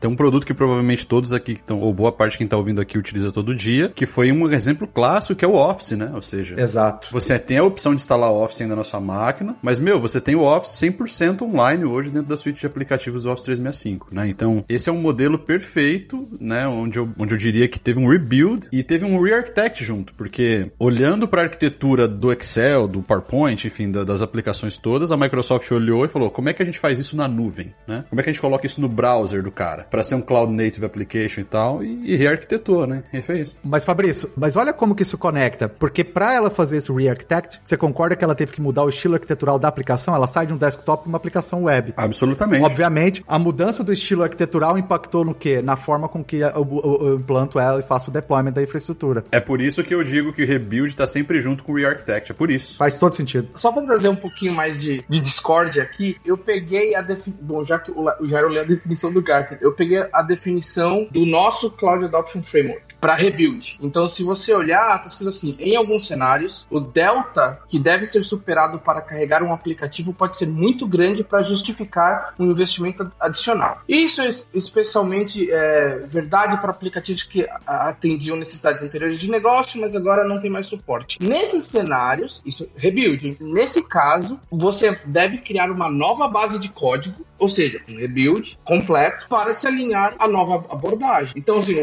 [0.00, 2.56] Tem um produto que provavelmente todos aqui que estão, ou boa parte de quem está
[2.56, 6.10] ouvindo aqui utiliza todo dia, que foi um exemplo clássico que é o Office, né?
[6.14, 7.08] Ou seja, Exato.
[7.10, 10.20] você tem a opção de instalar o Office ainda na sua máquina, mas meu, você
[10.20, 14.28] tem o Office 100% online hoje dentro da suite de aplicativos do Office 365, né?
[14.28, 16.66] Então, esse é um modelo perfeito, né?
[16.66, 20.70] Onde eu, onde eu diria que teve um rebuild e teve um re-architect junto, porque
[20.78, 25.70] olhando para a arquitetura do Excel, do PowerPoint, enfim, da, das aplicações todas, a Microsoft
[25.72, 28.04] olhou e falou: como é que a gente faz isso na nuvem, né?
[28.08, 30.52] Como é que a gente coloca isso no browser do cara para ser um cloud
[30.52, 33.02] native application e tal e, e rearquitetou, né?
[33.12, 33.56] E fez.
[33.64, 37.76] Mas Fabrício, mas olha como que isso conecta, porque para ela fazer esse re-architect, você
[37.76, 40.14] concorda que ela teve que mudar o estilo arquitetural da aplicação?
[40.14, 41.94] Ela sai de um desktop para uma aplicação web.
[41.96, 42.64] Absolutamente.
[42.64, 45.62] Obviamente, a mudança do estilo arquitetural impactou no quê?
[45.62, 49.24] Na forma com que eu, eu, eu implanto ela e faço o deployment da infraestrutura.
[49.32, 52.32] É por isso que eu digo que o rebuild está sempre junto com o re-architect,
[52.32, 52.76] é por isso.
[52.76, 53.48] Faz todo sentido.
[53.54, 57.44] Só para trazer um pouquinho mais de, de discórdia aqui, eu peguei a definição.
[57.44, 61.06] Bom, já que o, o Jairo leu a definição do Gartner, eu peguei a definição
[61.10, 63.78] do nosso Cloud Adoption Framework para rebuild.
[63.82, 68.22] Então, se você olhar, tá escrito assim: em alguns cenários, o delta que deve ser
[68.22, 73.80] superado para carregar um aplicativo pode ser muito grande para justificar um investimento adicional.
[73.88, 80.24] Isso é especialmente é, verdade para aplicativos que atendiam necessidades anteriores de negócio, mas agora
[80.26, 81.18] não tem mais suporte.
[81.22, 83.36] Nesses cenários, isso rebuild.
[83.40, 89.26] Nesse caso, você deve criar uma nova base de código, ou seja, um rebuild completo
[89.28, 91.34] para se alinhar à nova abordagem.
[91.36, 91.76] Então, assim,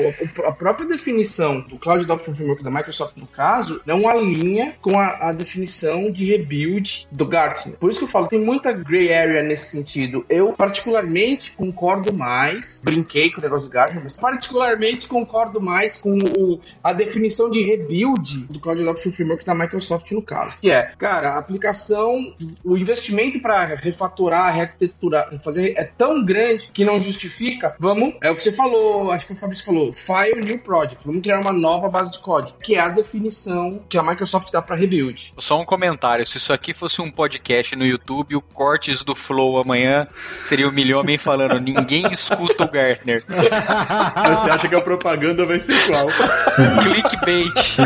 [0.45, 5.30] a própria definição do Cloud Adoption Framework da Microsoft, no caso, não alinha com a,
[5.30, 7.78] a definição de rebuild do Gartner.
[7.78, 10.26] Por isso que eu falo, tem muita gray area nesse sentido.
[10.28, 16.18] Eu, particularmente, concordo mais, brinquei com o negócio do Gartner, mas particularmente concordo mais com
[16.18, 20.58] o, a definição de rebuild do Cloud Adoption Framework da Microsoft, no caso.
[20.60, 22.34] Que é, cara, a aplicação,
[22.64, 27.76] o investimento para refatorar, arquiteturar, fazer é tão grande que não justifica.
[27.80, 30.95] Vamos, é o que você falou, acho que o Fabrício falou, file new project.
[31.04, 34.62] Vamos criar uma nova base de código, que é a definição que a Microsoft dá
[34.62, 35.34] para rebuild.
[35.38, 39.60] Só um comentário: se isso aqui fosse um podcast no YouTube, o cortes do Flow
[39.60, 40.08] amanhã
[40.43, 43.24] seria o Milhomem falando: ninguém escuta o Gartner.
[43.28, 46.08] Você acha que a propaganda vai ser qual?
[46.84, 47.78] Clickbait.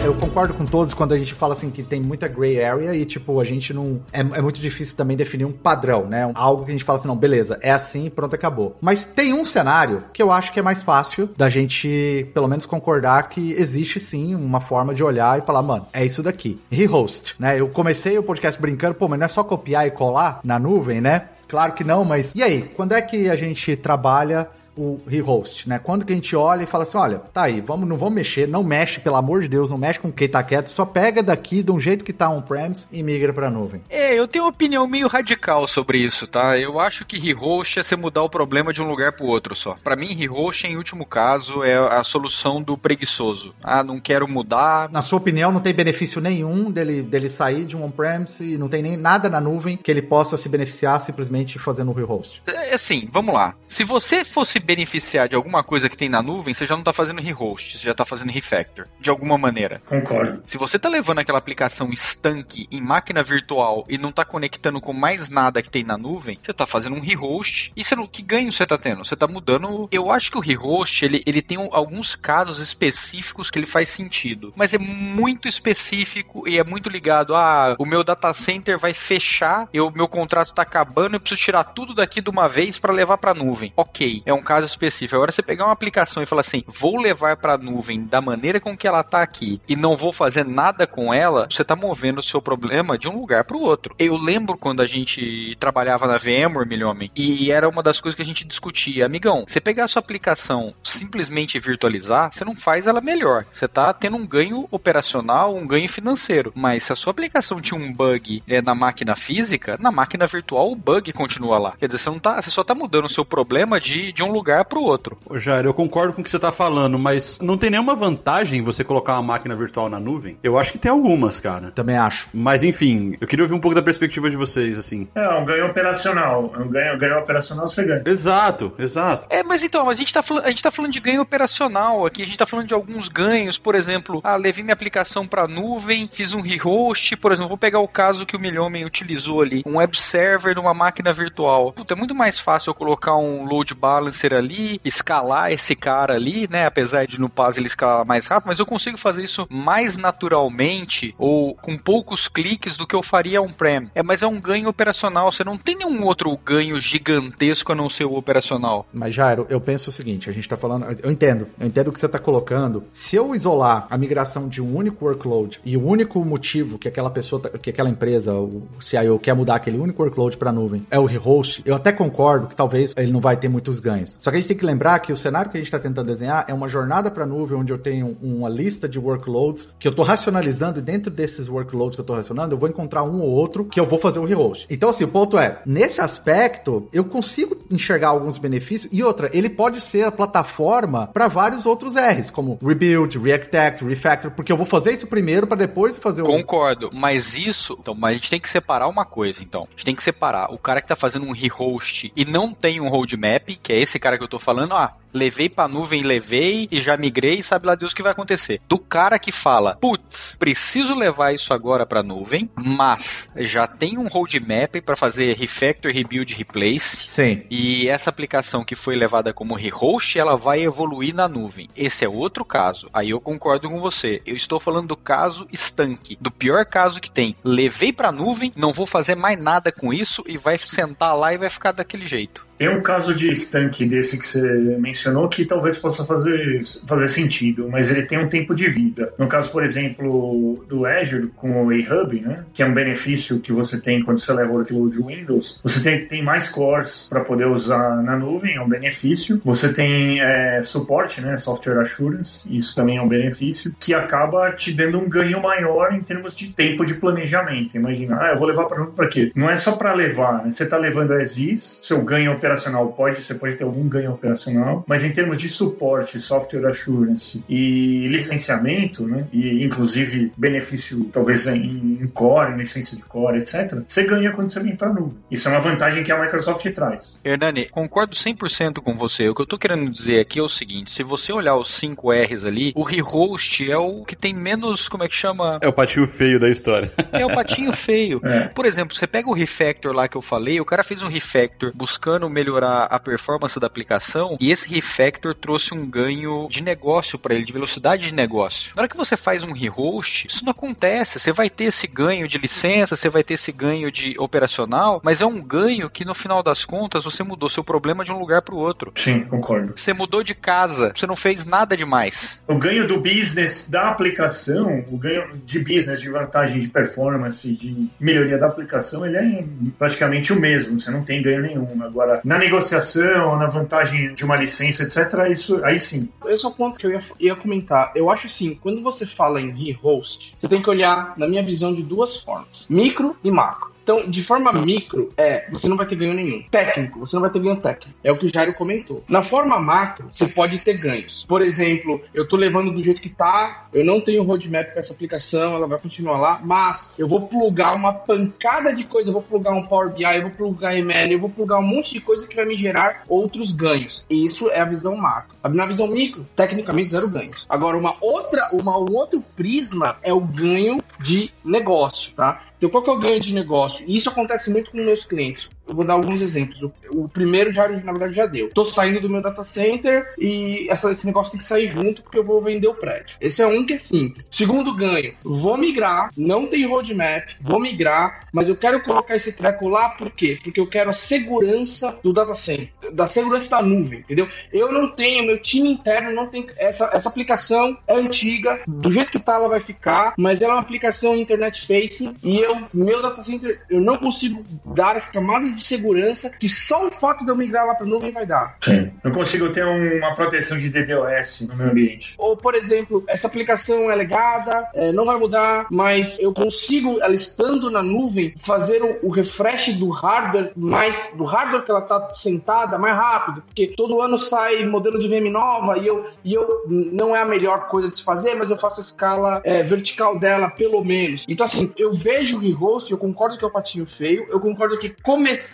[0.06, 3.06] Eu concordo com todos quando a gente fala assim que tem muita gray area e,
[3.06, 4.00] tipo, a gente não.
[4.14, 6.32] É, é muito difícil também definir um padrão, né?
[6.36, 8.78] Algo que a gente fala assim, não, beleza, é assim, pronto, acabou.
[8.80, 12.68] Mas tem um cenário que eu acho que é mais fácil da gente, pelo menos,
[12.68, 16.62] concordar que existe sim uma forma de olhar e falar, mano, é isso daqui.
[16.70, 17.60] Rehost, né?
[17.60, 21.02] Eu comecei o podcast brincando, pô, mas não é só copiar e colar na nuvem,
[21.02, 21.30] né?
[21.48, 22.32] Claro que não, mas.
[22.36, 24.48] E aí, quando é que a gente trabalha
[24.78, 25.80] o rehost, né?
[25.80, 28.48] Quando que a gente olha e fala assim, olha, tá aí, vamos, não vamos mexer,
[28.48, 31.64] não mexe, pelo amor de Deus, não mexe com quem tá quieto, só pega daqui
[31.64, 33.82] de um jeito que tá on-premise e migra pra nuvem.
[33.90, 36.58] É, eu tenho uma opinião meio radical sobre isso, tá?
[36.58, 39.78] Eu acho que rehost é você mudar o problema de um lugar pro outro só.
[39.84, 43.54] Para mim, rehost, em último caso, é a solução do preguiçoso.
[43.64, 44.90] Ah, não quero mudar.
[44.92, 48.68] Na sua opinião, não tem benefício nenhum dele, dele sair de um on-premise e não
[48.68, 52.42] tem nem nada na nuvem que ele possa se beneficiar simplesmente fazendo o rehost?
[52.48, 53.56] É assim, vamos lá.
[53.68, 56.92] Se você fosse beneficiar de alguma coisa que tem na nuvem, você já não está
[56.92, 59.82] fazendo rehost, você já está fazendo refactor, de alguma maneira.
[59.86, 60.42] Concordo.
[60.46, 64.94] Se você está levando aquela aplicação estanque em máquina virtual e não está conectando com
[64.94, 67.72] mais nada que tem na nuvem, você está fazendo um rehost.
[67.76, 69.06] E você não, que ganho você está tendo?
[69.06, 69.88] Você está mudando.
[69.92, 74.54] Eu acho que o rehost ele, ele tem alguns casos específicos que ele faz sentido,
[74.56, 78.94] mas é muito específico e é muito ligado a ah, o meu data center vai
[78.94, 82.92] fechar, o meu contrato está acabando, eu preciso tirar tudo daqui de uma vez para
[82.92, 83.72] levar para a nuvem.
[83.76, 85.16] Ok, é um caso específico.
[85.16, 88.60] Agora você pegar uma aplicação e falar assim, vou levar para a nuvem da maneira
[88.60, 92.20] com que ela está aqui e não vou fazer nada com ela, você está movendo
[92.20, 93.96] o seu problema de um lugar para o outro.
[94.00, 98.22] Eu lembro quando a gente trabalhava na VMware, Milhomem, e era uma das coisas que
[98.22, 99.06] a gente discutia.
[99.06, 103.46] Amigão, você pegar a sua aplicação simplesmente virtualizar, você não faz ela melhor.
[103.52, 106.52] Você está tendo um ganho operacional, um ganho financeiro.
[106.56, 110.72] Mas se a sua aplicação tinha um bug é, na máquina física, na máquina virtual
[110.72, 111.74] o bug continua lá.
[111.78, 114.32] Quer dizer, você, não tá, você só está mudando o seu problema de, de um
[114.32, 115.18] lugar para o outro.
[115.26, 118.62] Ô, Jair, eu concordo com o que você tá falando, mas não tem nenhuma vantagem
[118.62, 120.38] você colocar uma máquina virtual na nuvem?
[120.44, 121.72] Eu acho que tem algumas, cara.
[121.72, 122.28] Também acho.
[122.34, 125.08] Mas enfim, eu queria ouvir um pouco da perspectiva de vocês, assim.
[125.16, 126.54] É, um ganho operacional.
[126.58, 128.04] Um ganho, ganho operacional você ganha.
[128.06, 129.28] Exato, exato.
[129.30, 132.26] É, mas então, a gente, tá, a gente tá falando de ganho operacional aqui, a
[132.26, 136.34] gente tá falando de alguns ganhos, por exemplo, ah, levei minha aplicação pra nuvem, fiz
[136.34, 140.00] um rehost, por exemplo, vou pegar o caso que o Milhomem utilizou ali, um web
[140.00, 141.72] server numa máquina virtual.
[141.72, 146.48] Puta, é muito mais fácil eu colocar um load balancer ali, escalar esse cara ali,
[146.50, 149.98] né, apesar de no PAS ele escalar mais rápido, mas eu consigo fazer isso mais
[149.98, 153.90] naturalmente ou com poucos cliques do que eu faria on-prem.
[153.94, 157.90] É, mas é um ganho operacional, você não tem nenhum outro ganho gigantesco a não
[157.90, 158.86] ser o operacional.
[158.94, 161.92] Mas Jairo, eu penso o seguinte, a gente tá falando, eu entendo, eu entendo o
[161.92, 162.84] que você tá colocando.
[162.94, 167.10] Se eu isolar a migração de um único workload e o único motivo que aquela
[167.10, 171.00] pessoa, tá, que aquela empresa, o CIO quer mudar aquele único workload para nuvem é
[171.00, 174.18] o rehost, eu até concordo que talvez ele não vai ter muitos ganhos.
[174.26, 176.08] Só que a gente tem que lembrar que o cenário que a gente está tentando
[176.08, 179.92] desenhar é uma jornada para nuvem onde eu tenho uma lista de workloads que eu
[179.92, 183.30] estou racionalizando e dentro desses workloads que eu estou racionando, eu vou encontrar um ou
[183.30, 184.66] outro que eu vou fazer o rehost.
[184.68, 189.48] Então assim, o ponto é, nesse aspecto, eu consigo enxergar alguns benefícios e outra, ele
[189.48, 194.66] pode ser a plataforma para vários outros R's, como Rebuild, React, Refactor, porque eu vou
[194.66, 198.40] fazer isso primeiro para depois fazer o Concordo, mas isso, então, mas a gente tem
[198.40, 199.68] que separar uma coisa, então.
[199.68, 202.82] A gente tem que separar o cara que está fazendo um rehost e não tem
[202.82, 206.68] um roadmap, que é esse cara que eu estou falando, ah, levei pra nuvem, levei
[206.70, 208.60] e já migrei, sabe lá Deus o que vai acontecer.
[208.68, 214.08] Do cara que fala, putz, preciso levar isso agora pra nuvem, mas já tem um
[214.08, 217.08] roadmap para fazer refactor, rebuild, replace.
[217.08, 217.44] Sim.
[217.50, 221.70] E essa aplicação que foi levada como rehost, ela vai evoluir na nuvem.
[221.76, 222.90] Esse é outro caso.
[222.94, 224.22] Aí eu concordo com você.
[224.26, 227.36] Eu estou falando do caso estanque, do pior caso que tem.
[227.44, 231.38] Levei pra nuvem, não vou fazer mais nada com isso e vai sentar lá e
[231.38, 232.46] vai ficar daquele jeito.
[232.58, 237.68] Tem um caso de estanque desse que você mencionou que talvez possa fazer, fazer sentido,
[237.70, 239.14] mas ele tem um tempo de vida.
[239.18, 243.52] No caso, por exemplo, do Azure com o eHub, né, que é um benefício que
[243.52, 247.48] você tem quando você leva o workload Windows, você tem, tem mais cores para poder
[247.48, 249.42] usar na nuvem, é um benefício.
[249.44, 254.72] Você tem é, suporte, né, software assurance, isso também é um benefício, que acaba te
[254.72, 257.76] dando um ganho maior em termos de tempo de planejamento.
[257.76, 259.32] Imagina, ah, eu vou levar para quê?
[259.36, 260.52] Não é só para levar, né?
[260.52, 264.84] você está levando as IS, seu ganho operacional pode, você pode ter algum ganho operacional,
[264.88, 272.00] mas em termos de suporte, software assurance e licenciamento, né, e inclusive benefício talvez em,
[272.02, 275.18] em core, em licença de core, etc., você ganha quando você vem para a nuvem.
[275.30, 277.20] Isso é uma vantagem que a Microsoft traz.
[277.24, 279.28] Hernani, concordo 100% com você.
[279.30, 282.12] O que eu estou querendo dizer aqui é o seguinte: se você olhar os 5
[282.12, 285.60] R's ali, o rehost é o que tem menos, como é que chama?
[285.62, 286.92] É o patinho feio da história.
[287.12, 288.22] É o patinho feio.
[288.24, 288.48] É.
[288.48, 291.72] Por exemplo, você pega o refactor lá que eu falei, o cara fez um refactor
[291.74, 297.34] buscando melhorar a performance da aplicação, e esse refactor trouxe um ganho de negócio para
[297.34, 298.74] ele, de velocidade de negócio.
[298.76, 301.18] Na hora que você faz um rehost, isso não acontece.
[301.18, 305.22] Você vai ter esse ganho de licença, você vai ter esse ganho de operacional, mas
[305.22, 308.42] é um ganho que no final das contas você mudou seu problema de um lugar
[308.42, 308.92] para o outro.
[308.96, 309.74] Sim, concordo.
[309.76, 312.42] Você mudou de casa, você não fez nada demais.
[312.48, 317.90] O ganho do business da aplicação, o ganho de business, de vantagem de performance, de
[318.00, 319.46] melhoria da aplicação, ele é
[319.78, 320.78] praticamente o mesmo.
[320.80, 321.82] Você não tem ganho nenhum.
[321.84, 326.10] Agora, na negociação, na vantagem de uma licença, etc., isso aí sim.
[326.26, 327.92] Esse é o ponto que eu ia, ia comentar.
[327.96, 331.74] Eu acho assim, quando você fala em rehost, você tem que olhar, na minha visão,
[331.74, 333.75] de duas formas: micro e macro.
[333.86, 336.42] Então, de forma micro, é, você não vai ter ganho nenhum.
[336.50, 337.96] Técnico, você não vai ter ganho técnico.
[338.04, 339.04] É o que o Jairo comentou.
[339.08, 341.24] Na forma macro, você pode ter ganhos.
[341.24, 344.92] Por exemplo, eu tô levando do jeito que tá, eu não tenho roadmap para essa
[344.92, 349.22] aplicação, ela vai continuar lá, mas eu vou plugar uma pancada de coisa, eu vou
[349.22, 352.28] plugar um Power BI, eu vou plugar ML, eu vou plugar um monte de coisa
[352.28, 354.04] que vai me gerar outros ganhos.
[354.10, 355.36] E isso é a visão macro.
[355.54, 357.46] Na visão micro, tecnicamente zero ganhos.
[357.48, 362.42] Agora, uma outra, uma, um outro prisma é o ganho de negócio, tá?
[362.58, 363.86] Então, qual que é o ganho de negócio?
[363.88, 365.50] E isso acontece muito com meus clientes.
[365.68, 366.62] Eu vou dar alguns exemplos.
[366.62, 368.50] O, o primeiro já, na verdade, já deu.
[368.50, 372.18] Tô saindo do meu data center e essa, esse negócio tem que sair junto porque
[372.18, 373.18] eu vou vender o prédio.
[373.20, 374.28] Esse é um que é simples.
[374.32, 379.68] Segundo ganho, vou migrar, não tem roadmap, vou migrar, mas eu quero colocar esse treco
[379.68, 380.40] lá por quê?
[380.44, 384.28] Porque eu quero a segurança do data center, da segurança da nuvem, entendeu?
[384.52, 386.46] Eu não tenho, meu time interno não tem.
[386.58, 390.56] Essa, essa aplicação é antiga, do jeito que tá, ela vai ficar, mas ela é
[390.56, 395.55] uma aplicação internet facing e eu, meu data center, eu não consigo dar as camadas
[395.56, 398.58] de segurança que só o fato de eu migrar lá para nuvem vai dar.
[398.62, 398.92] Sim.
[399.04, 402.16] Eu consigo ter uma proteção de DDoS no meu ambiente.
[402.18, 407.16] Ou, por exemplo, essa aplicação é legada, é, não vai mudar, mas eu consigo, ela
[407.16, 412.10] estando na nuvem, fazer o, o refresh do hardware mais do hardware que ela está
[412.14, 416.64] sentada mais rápido, porque todo ano sai modelo de VM nova e eu, e eu
[416.68, 420.18] não é a melhor coisa de se fazer, mas eu faço a escala é, vertical
[420.18, 421.26] dela, pelo menos.
[421.28, 424.78] Então, assim, eu vejo o rehost, eu concordo que é o patinho feio, eu concordo
[424.78, 425.45] que começar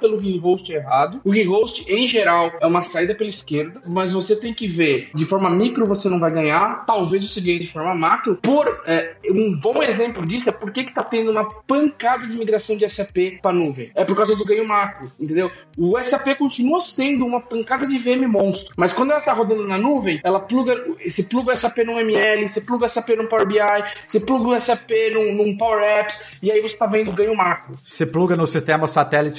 [0.00, 1.20] pelo rehost é errado.
[1.24, 5.24] O rehost, em geral, é uma saída pela esquerda, mas você tem que ver de
[5.24, 8.36] forma micro você não vai ganhar, talvez você ganhe de forma macro.
[8.36, 12.76] Por é, um bom exemplo disso é por que está tendo uma pancada de migração
[12.76, 13.90] de SAP para nuvem.
[13.94, 15.50] É por causa do ganho macro, entendeu?
[15.76, 19.78] O SAP continua sendo uma pancada de VM monstro, mas quando ela está rodando na
[19.78, 23.58] nuvem, ela pluga, você pluga SAP no ML, você pluga SAP no Power BI,
[24.06, 27.74] você pluga o SAP num, num Power Apps, e aí você está vendo ganho macro.
[27.82, 28.86] Você pluga no sistema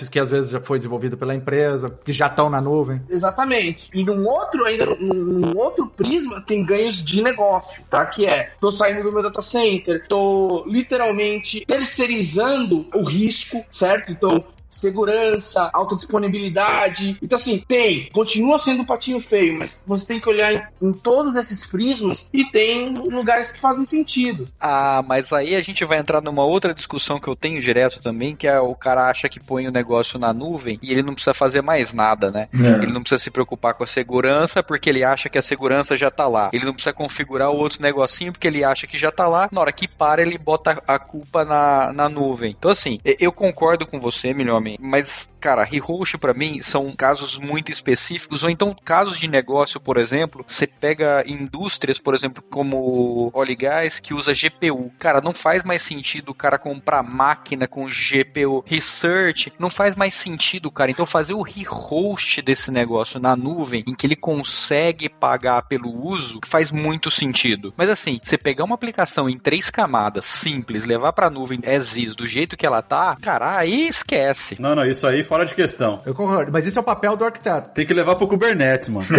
[0.10, 3.02] que às vezes já foi desenvolvido pela empresa, que já estão na nuvem.
[3.10, 3.90] Exatamente.
[3.94, 8.06] E num outro, ainda num outro prisma, tem ganhos de negócio, tá?
[8.06, 14.12] Que é, tô saindo do meu data center, tô literalmente terceirizando o risco, certo?
[14.12, 14.44] Então,
[14.80, 17.18] segurança, alta disponibilidade.
[17.22, 20.94] Então, assim, tem, continua sendo um patinho feio, mas você tem que olhar em, em,
[20.94, 24.48] todos esses prismas e tem lugares que fazem sentido.
[24.60, 28.36] Ah, mas aí a gente vai entrar numa outra discussão que eu tenho direto também,
[28.36, 31.34] que é o cara acha que põe o negócio na nuvem e ele não precisa
[31.34, 32.48] fazer mais nada, né?
[32.54, 32.84] É.
[32.84, 36.10] Ele não precisa se preocupar com a segurança porque ele acha que a segurança já
[36.10, 36.50] tá lá.
[36.52, 39.48] Ele não precisa configurar o outro negocinho porque ele acha que já tá lá.
[39.52, 42.56] Na hora que para, ele bota a culpa na, na nuvem.
[42.58, 47.72] Então, assim, eu concordo com você, melhor mas, cara, rehost para mim são casos muito
[47.72, 53.52] específicos, ou então casos de negócio, por exemplo, você pega indústrias, por exemplo, como óleo
[53.52, 54.92] e gás, que usa GPU.
[54.98, 58.64] Cara, não faz mais sentido o cara comprar máquina com GPU.
[58.66, 60.90] Research, não faz mais sentido, cara.
[60.90, 66.40] Então fazer o rehost desse negócio na nuvem, em que ele consegue pagar pelo uso,
[66.44, 67.72] faz muito sentido.
[67.78, 72.16] Mas assim, você pegar uma aplicação em três camadas, simples, levar pra nuvem as is,
[72.16, 74.56] do jeito que ela tá, cara, aí esquece.
[74.60, 76.00] Não, não, isso aí fora de questão.
[76.06, 77.72] Eu concordo, mas esse é o papel do arquiteto.
[77.74, 79.06] Tem que levar pro Kubernetes, mano.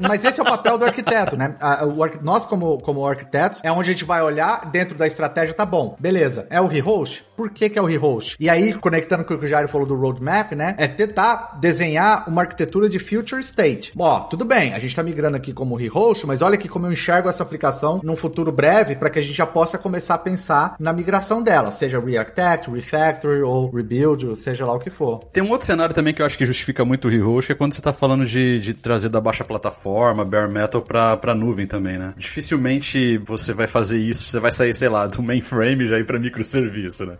[0.00, 1.54] Mas esse é o papel do arquiteto, né?
[1.82, 5.66] o, nós, como, como arquitetos, é onde a gente vai olhar dentro da estratégia, tá
[5.66, 6.46] bom, beleza.
[6.48, 7.24] É o rehost?
[7.36, 8.36] Por que, que é o rehost?
[8.38, 10.74] E aí, conectando com o que o Jairo falou do roadmap, né?
[10.78, 13.92] É tentar desenhar uma arquitetura de future state.
[13.98, 16.92] Ó, tudo bem, a gente tá migrando aqui como rehost, mas olha aqui como eu
[16.92, 20.76] enxergo essa aplicação num futuro breve para que a gente já possa começar a pensar
[20.78, 25.20] na migração dela, seja re-architect, refactory ou rebuild, ou seja lá o que for.
[25.32, 27.56] Tem um outro cenário também que eu acho que justifica muito o rehost, que é
[27.56, 31.66] quando você tá falando de, de trazer da baixa plataforma, bare metal pra, pra nuvem
[31.66, 32.14] também, né?
[32.16, 36.04] Dificilmente você vai fazer isso, você vai sair, sei lá, do mainframe e já ir
[36.04, 37.16] pra microserviço, né?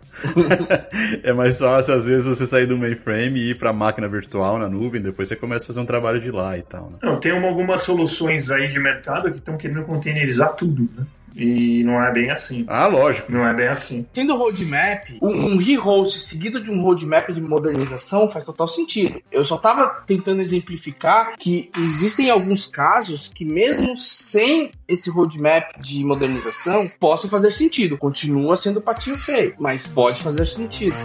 [1.23, 4.69] é mais fácil, às vezes, você sair do mainframe e ir pra máquina virtual na
[4.69, 6.97] nuvem, depois você começa a fazer um trabalho de lá e tal, né?
[7.01, 11.05] Não, tem algumas soluções aí de mercado que estão querendo containerizar tudo, né?
[11.35, 12.65] E não é bem assim.
[12.67, 13.31] Ah, lógico.
[13.31, 14.05] Não é bem assim.
[14.13, 19.21] Tendo roadmap, um, um rehost seguido de um roadmap de modernização faz total sentido.
[19.31, 26.03] Eu só tava tentando exemplificar que existem alguns casos que mesmo sem esse roadmap de
[26.03, 27.97] modernização possa fazer sentido.
[27.97, 30.95] Continua sendo patinho feio, mas pode fazer sentido.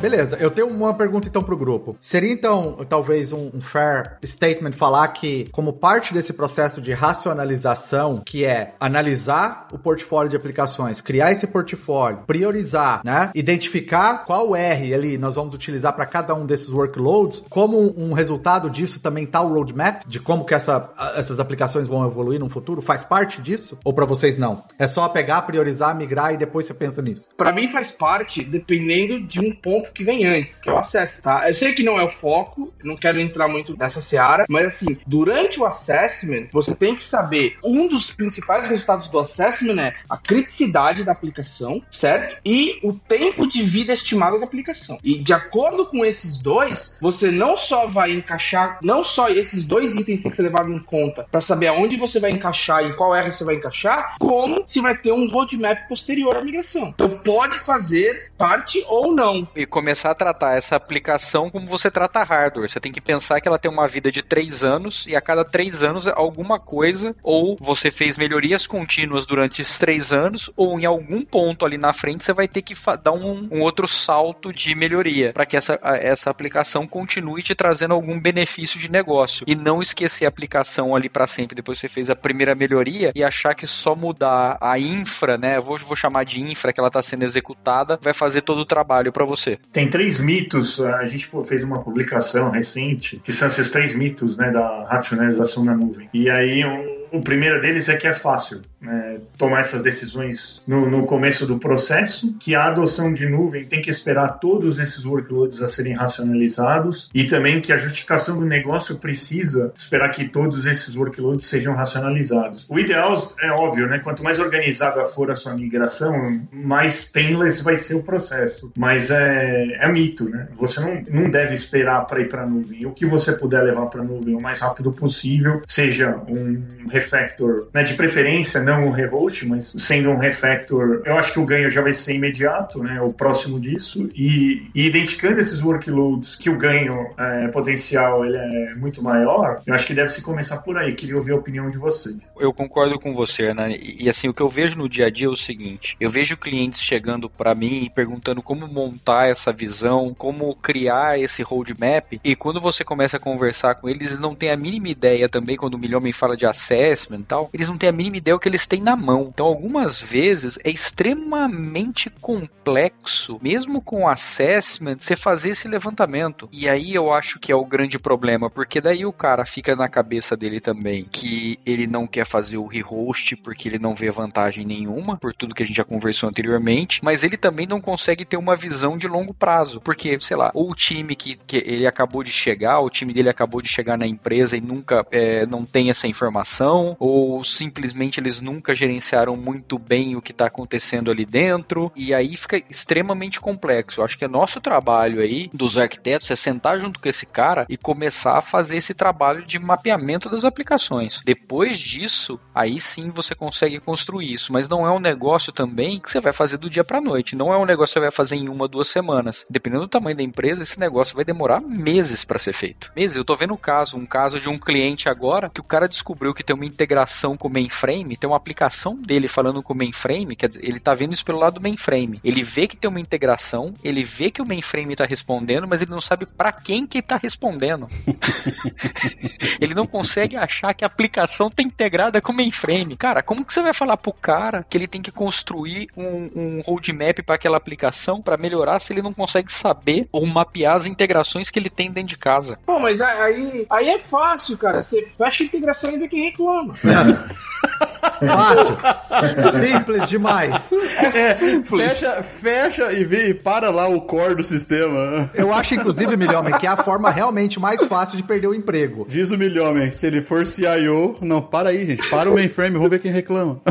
[0.00, 1.94] Beleza, eu tenho uma pergunta então pro grupo.
[2.00, 8.22] Seria então, talvez, um, um, fair statement falar que, como parte desse processo de racionalização,
[8.24, 13.30] que é analisar o portfólio de aplicações, criar esse portfólio, priorizar, né?
[13.34, 18.70] Identificar qual R ali nós vamos utilizar para cada um desses workloads, como um resultado
[18.70, 22.80] disso também tá o roadmap de como que essa, essas aplicações vão evoluir no futuro?
[22.80, 23.78] Faz parte disso?
[23.84, 24.64] Ou para vocês não?
[24.78, 27.28] É só pegar, priorizar, migrar e depois você pensa nisso?
[27.36, 31.22] Para mim faz parte, dependendo de um ponto que vem antes, que é o acesso,
[31.22, 31.48] tá?
[31.48, 34.96] Eu sei que não é o foco, não quero entrar muito nessa seara, mas assim,
[35.06, 40.16] durante o assessment, você tem que saber, um dos principais resultados do assessment é a
[40.16, 42.36] criticidade da aplicação, certo?
[42.44, 44.98] E o tempo de vida estimado da aplicação.
[45.02, 49.96] E de acordo com esses dois, você não só vai encaixar, não só esses dois
[49.96, 53.14] itens têm que ser levados em conta para saber aonde você vai encaixar e qual
[53.14, 56.88] R você vai encaixar, como se vai ter um roadmap posterior à migração.
[56.88, 59.46] Então pode fazer parte ou não.
[59.54, 62.68] E começar a tratar essa aplicação como você trata hardware.
[62.68, 65.42] Você tem que pensar que ela tem uma vida de três anos e a cada
[65.42, 70.84] três anos alguma coisa, ou você fez melhorias contínuas durante esses três anos, ou em
[70.84, 74.74] algum ponto ali na frente você vai ter que dar um, um outro salto de
[74.74, 79.80] melhoria para que essa, essa aplicação continue te trazendo algum benefício de negócio e não
[79.80, 83.54] esquecer a aplicação ali para sempre depois que você fez a primeira melhoria e achar
[83.54, 85.58] que só mudar a infra, né?
[85.58, 89.10] Vou, vou chamar de infra que ela está sendo executada, vai fazer todo o trabalho
[89.10, 89.58] para você.
[89.72, 94.50] Tem três mitos, a gente fez uma publicação recente, que são esses três mitos né,
[94.50, 96.08] da racionalização da nuvem.
[96.12, 100.88] E aí um, o primeiro deles é que é fácil né, tomar essas decisões no,
[100.88, 105.62] no, começo do processo, que a adoção de nuvem tem que esperar todos esses workloads
[105.62, 110.96] a serem racionalizados e também que a justificação do negócio precisa esperar que todos esses
[110.96, 112.64] workloads sejam racionalizados.
[112.68, 113.98] O ideal é óbvio, né?
[113.98, 118.72] Quanto mais organizada for a sua migração, mais painless vai ser o processo.
[118.76, 120.48] Mas é, é mito, né?
[120.54, 122.86] Você não, não deve esperar para ir para a nuvem.
[122.86, 127.68] O que você puder levar para a nuvem o mais rápido possível, seja um refactor,
[127.72, 131.70] né, de preferência não um rehost, mas sendo um refactor, eu acho que o ganho
[131.70, 136.56] já vai ser imediato, né, o próximo disso, e, e identificando esses workloads que o
[136.56, 140.94] ganho é, potencial ele é muito maior, eu acho que deve se começar por aí.
[140.94, 142.16] Queria ouvir a opinião de vocês.
[142.38, 143.76] Eu concordo com você, né?
[143.78, 146.36] E, assim, o que eu vejo no dia a dia é o seguinte: eu vejo
[146.36, 152.36] clientes chegando para mim e perguntando como montar essa visão, como criar esse roadmap, e
[152.36, 155.74] quando você começa a conversar com eles, eles não têm a mínima ideia também, quando
[155.74, 158.40] o Milhão me fala de acesso e tal, eles não têm a mínima ideia o
[158.40, 159.30] que eles têm na mão.
[159.32, 166.48] Então, algumas vezes é extremamente complexo, mesmo com assessment, você fazer esse levantamento.
[166.52, 169.88] E aí eu acho que é o grande problema, porque daí o cara fica na
[169.88, 174.64] cabeça dele também que ele não quer fazer o rehost porque ele não vê vantagem
[174.64, 178.36] nenhuma, por tudo que a gente já conversou anteriormente, mas ele também não consegue ter
[178.36, 182.22] uma visão de longo prazo, porque, sei lá, ou o time que, que ele acabou
[182.22, 185.90] de chegar, o time dele acabou de chegar na empresa e nunca é, não tem
[185.90, 191.92] essa informação ou simplesmente eles nunca gerenciaram muito bem o que está acontecendo ali dentro,
[191.94, 194.00] e aí fica extremamente complexo.
[194.00, 197.66] Eu acho que é nosso trabalho aí, dos arquitetos, é sentar junto com esse cara
[197.68, 201.20] e começar a fazer esse trabalho de mapeamento das aplicações.
[201.24, 206.10] Depois disso, aí sim você consegue construir isso, mas não é um negócio também que
[206.10, 208.36] você vai fazer do dia para noite, não é um negócio que você vai fazer
[208.36, 209.44] em uma, duas semanas.
[209.48, 212.92] Dependendo do tamanho da empresa, esse negócio vai demorar meses para ser feito.
[212.94, 213.16] Meses.
[213.16, 216.34] Eu tô vendo um caso, um caso de um cliente agora que o cara descobriu
[216.34, 220.36] que tem uma integração com o mainframe, tem uma aplicação dele falando com o mainframe,
[220.36, 222.20] quer dizer, ele está vendo isso pelo lado do mainframe.
[222.24, 225.90] Ele vê que tem uma integração, ele vê que o mainframe está respondendo, mas ele
[225.90, 227.88] não sabe para quem que está respondendo.
[229.60, 232.96] ele não consegue achar que a aplicação está integrada com o mainframe.
[232.96, 236.62] Cara, como que você vai falar pro cara que ele tem que construir um, um
[236.64, 241.50] roadmap para aquela aplicação para melhorar se ele não consegue saber ou mapear as integrações
[241.50, 242.58] que ele tem dentro de casa?
[242.66, 244.80] Pô, mas aí, aí é fácil, cara.
[244.80, 247.26] Você fecha a integração ainda quem reclama funciona.
[248.00, 248.76] Fácil.
[249.58, 250.70] Simples demais.
[250.98, 255.30] É, fecha, fecha e vê e para lá o core do sistema.
[255.34, 259.06] Eu acho, inclusive, Milhomem, que é a forma realmente mais fácil de perder o emprego.
[259.08, 261.16] Diz o Milhomem, se ele for CIO...
[261.20, 262.08] Não, para aí, gente.
[262.08, 263.60] Para o mainframe, vamos ver quem reclama.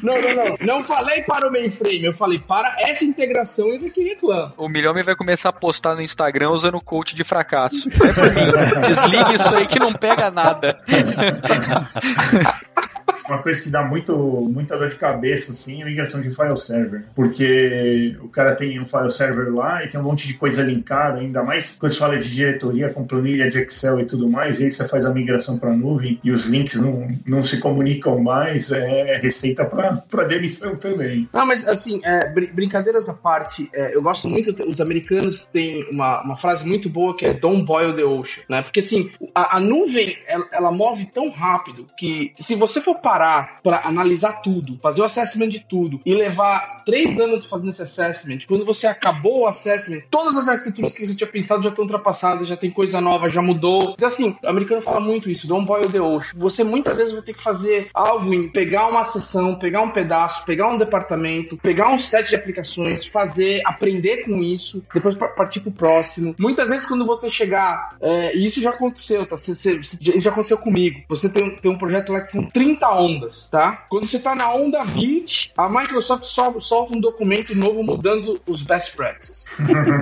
[0.00, 0.56] Não, não, não.
[0.60, 4.54] Não falei para o mainframe, eu falei para essa integração e ver quem reclama.
[4.56, 7.88] O Milhomem vai começar a postar no Instagram usando o coach de fracasso.
[7.88, 8.52] É por mim.
[8.86, 10.78] Desligue isso aí que não pega nada.
[13.28, 16.56] uma coisa que dá muito, muita dor de cabeça, assim, é a migração de file
[16.56, 17.04] server.
[17.14, 21.20] Porque o cara tem um file server lá e tem um monte de coisa linkada,
[21.20, 24.64] ainda mais quando você fala de diretoria com planilha de Excel e tudo mais, e
[24.64, 28.70] aí você faz a migração para nuvem e os links não, não se comunicam mais,
[28.70, 31.28] é receita para demissão também.
[31.32, 35.88] Não, mas assim, é, br brincadeiras à parte, é, eu gosto muito, os americanos têm
[35.90, 38.62] uma, uma frase muito boa que é don't boil the ocean, né?
[38.62, 43.17] Porque assim, a, a nuvem, ela, ela move tão rápido que se você for parar
[43.18, 47.82] parar para analisar tudo, fazer o assessment de tudo e levar três anos fazendo esse
[47.82, 51.84] assessment, quando você acabou o assessment, todas as arquiteturas que você tinha pensado já estão
[51.84, 53.94] ultrapassadas, já tem coisa nova, já mudou.
[53.94, 56.38] Então, assim, o americano fala muito isso, don't boil the ocean.
[56.38, 60.44] Você muitas vezes vai ter que fazer algo em pegar uma sessão, pegar um pedaço,
[60.44, 65.72] pegar um departamento, pegar um set de aplicações, fazer, aprender com isso, depois partir pro
[65.72, 66.36] próximo.
[66.38, 69.34] Muitas vezes quando você chegar, é, e isso já aconteceu, tá?
[69.34, 71.00] Isso já aconteceu comigo.
[71.08, 73.86] Você tem, tem um projeto lá que são 30 ondas, tá?
[73.88, 78.96] Quando você tá na onda 20, a Microsoft solta, um documento novo mudando os best
[78.96, 79.52] practices.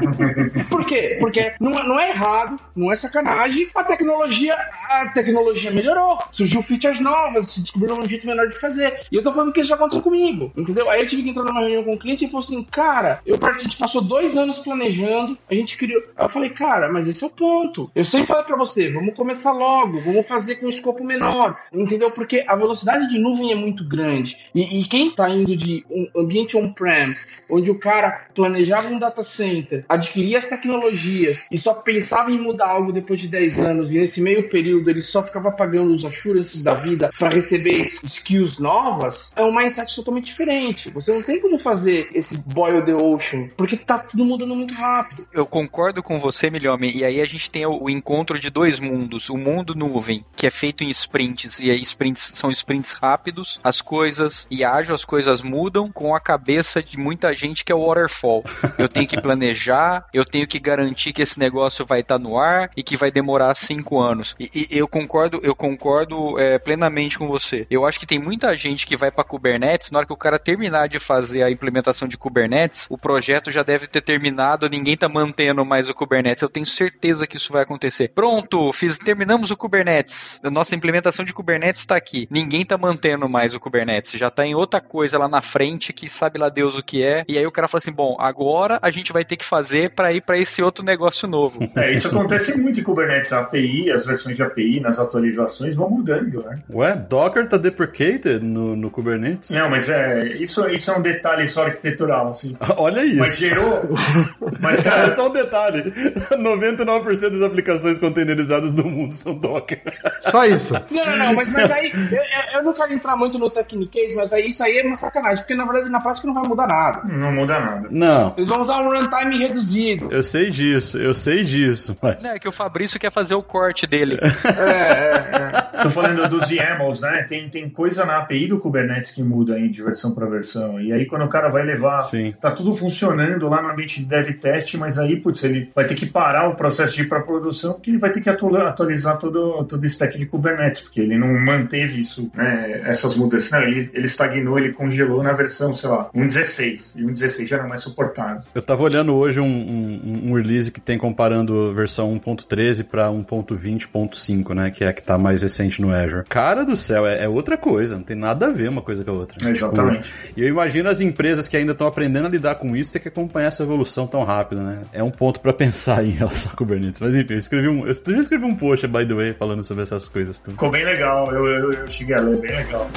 [0.69, 1.17] Por quê?
[1.21, 3.69] Porque não, é, não é errado, não é sacanagem.
[3.75, 6.19] A tecnologia, a tecnologia melhorou.
[6.31, 9.07] Surgiu features novas, se descobriu um jeito melhor de fazer.
[9.11, 10.89] E eu tô falando que isso já aconteceu comigo, entendeu?
[10.91, 13.37] Aí eu tive que entrar numa reunião com o cliente e falou assim, cara, eu
[13.47, 16.03] a gente passou dois anos planejando, a gente criou.
[16.19, 17.91] Eu falei, cara, mas esse é o ponto.
[17.95, 22.11] Eu sempre falei pra você, vamos começar logo, vamos fazer com um escopo menor, entendeu?
[22.11, 24.37] Porque a velocidade de nuvem é muito grande.
[24.55, 27.15] E, e quem está indo de um ambiente on-prem,
[27.51, 32.69] onde o cara planejava um data center, adquiria as tecnologias e só pensava em mudar
[32.69, 36.63] algo depois de 10 anos, e nesse meio período ele só ficava pagando os assurances
[36.63, 40.91] da vida para receber skills novas, é um mindset totalmente diferente.
[40.91, 45.27] Você não tem como fazer esse boil the ocean, porque tá tudo mudando muito rápido.
[45.33, 48.81] Eu concordo com você, Milhome, e aí a gente tem o, o encontro de dois
[48.81, 49.29] mundos.
[49.31, 53.81] O mundo nuvem, que é feito em sprints, e aí sprints são sprints rápidos, as
[53.81, 57.87] coisas e ágil, as coisas mudam com a cabeça de muita gente que é o
[57.87, 58.43] waterfall.
[58.79, 62.39] Eu tenho que planejar, eu tenho que garantir que esse negócio vai estar tá no
[62.39, 64.35] ar e que vai demorar cinco anos.
[64.39, 67.67] E, e eu concordo, eu concordo é, plenamente com você.
[67.71, 70.39] Eu acho que tem muita gente que vai para Kubernetes, na hora que o cara
[70.39, 75.09] terminar de fazer a implementação de Kubernetes, o projeto já deve ter terminado, ninguém tá
[75.09, 76.43] mantendo mais o Kubernetes.
[76.43, 78.13] Eu tenho certeza que isso vai acontecer.
[78.15, 80.41] Pronto, fiz, terminamos o Kubernetes.
[80.43, 82.29] A nossa implementação de Kubernetes está aqui.
[82.31, 86.09] Ninguém tá mantendo mais o Kubernetes, já tá em outra coisa lá na frente que
[86.09, 87.25] sabe lá Deus o que é.
[87.29, 90.13] E aí o cara fala assim: bom, agora a gente vai ter que fazer para
[90.13, 91.67] ir para esse outro negócio novo.
[91.77, 93.33] É, isso acontece muito em Kubernetes.
[93.35, 96.57] A API, as versões de API nas atualizações vão mudando, né?
[96.71, 99.51] Ué, Docker tá deprecated no, no Kubernetes?
[99.51, 102.57] Não, mas é, isso, isso é um detalhe só arquitetural, assim.
[102.79, 103.19] Olha isso.
[103.19, 103.83] Mas gerou.
[104.59, 105.93] mas, cara, é só um detalhe:
[106.33, 109.81] 99% das aplicações containerizadas do mundo são Docker.
[110.21, 110.75] Só isso.
[110.91, 114.33] Não, não, não, mas, mas aí eu, eu não quero entrar muito no techniquez, mas
[114.33, 117.03] aí isso aí é uma sacanagem, porque na verdade na prática não vai mudar nada.
[117.05, 117.89] Não muda nada.
[117.91, 118.35] Não.
[118.37, 120.09] Eles vão usar um runtime reduzido.
[120.11, 122.23] Eu sei disso, eu sei disso, mas...
[122.23, 124.19] Não, é que o Fabrício quer fazer o corte dele.
[124.45, 125.83] é, é, é.
[125.83, 127.23] Tô falando dos YAMLs, né?
[127.25, 130.81] Tem, tem coisa na API do Kubernetes que muda aí de versão para versão.
[130.81, 132.35] E aí quando o cara vai levar, Sim.
[132.41, 135.95] tá tudo funcionando lá no ambiente de dev test, mas aí, putz, ele vai ter
[135.95, 139.65] que parar o processo de ir para produção, porque ele vai ter que atualizar todo,
[139.65, 142.46] todo o stack de Kubernetes, porque ele não manteve isso, né?
[142.85, 143.51] Essas mudanças.
[143.51, 146.97] Não, ele, ele estagnou, ele congelou na versão, sei lá, 1.16.
[146.97, 148.43] E 1.16 já era mais suportável.
[148.55, 154.55] Eu tava olhando hoje um, um, um release que tem comparando versão 1.13 para 1.20.5,
[154.55, 154.71] né?
[154.71, 156.25] Que é a que tá mais recente no Azure.
[156.29, 159.11] Cara do céu, é, é, outra coisa, não tem nada a ver uma coisa com
[159.11, 159.49] a outra.
[159.49, 160.03] Exatamente.
[160.03, 163.01] Tipo, e eu imagino as empresas que ainda estão aprendendo a lidar com isso ter
[163.01, 164.83] que acompanhar essa evolução tão rápida, né?
[164.93, 167.01] É um ponto para pensar em relação a Kubernetes.
[167.01, 169.83] Mas enfim, eu escrevi um, eu já escrevi um post, by the way, falando sobre
[169.83, 170.41] essas coisas.
[170.41, 170.53] Tudo.
[170.53, 172.91] Ficou bem legal, eu, eu, eu cheguei a ler, bem legal.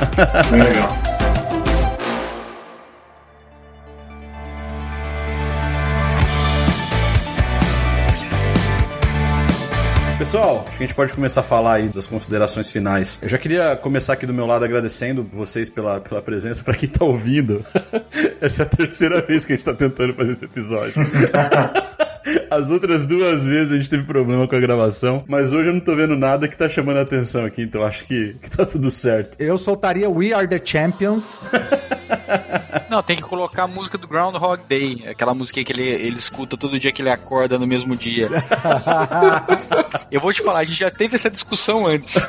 [0.51, 1.19] bem legal.
[10.19, 13.19] Pessoal, acho que a gente pode começar a falar aí das considerações finais.
[13.21, 16.89] Eu já queria começar aqui do meu lado agradecendo vocês pela, pela presença, para quem
[16.89, 17.65] tá ouvindo.
[18.41, 20.93] Essa é a terceira vez que a gente tá tentando fazer esse episódio.
[22.50, 25.80] As outras duas vezes a gente teve problema com a gravação, mas hoje eu não
[25.80, 28.89] tô vendo nada que tá chamando a atenção aqui, então acho que, que tá tudo
[28.89, 29.39] certo.
[29.39, 31.41] Eu soltaria We Are the Champions.
[32.89, 36.58] Não, tem que colocar a música do Groundhog Day, aquela música que ele, ele escuta
[36.58, 38.28] todo dia que ele acorda no mesmo dia.
[40.12, 42.28] Eu vou te falar, a gente já teve essa discussão antes.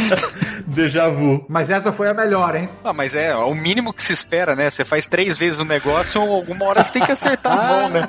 [0.66, 1.44] Déjà vu.
[1.48, 2.68] Mas essa foi a melhor, hein?
[2.82, 4.70] Ah, mas é, é o mínimo que se espera, né?
[4.70, 8.08] Você faz três vezes o negócio, alguma hora você tem que acertar a mão, né?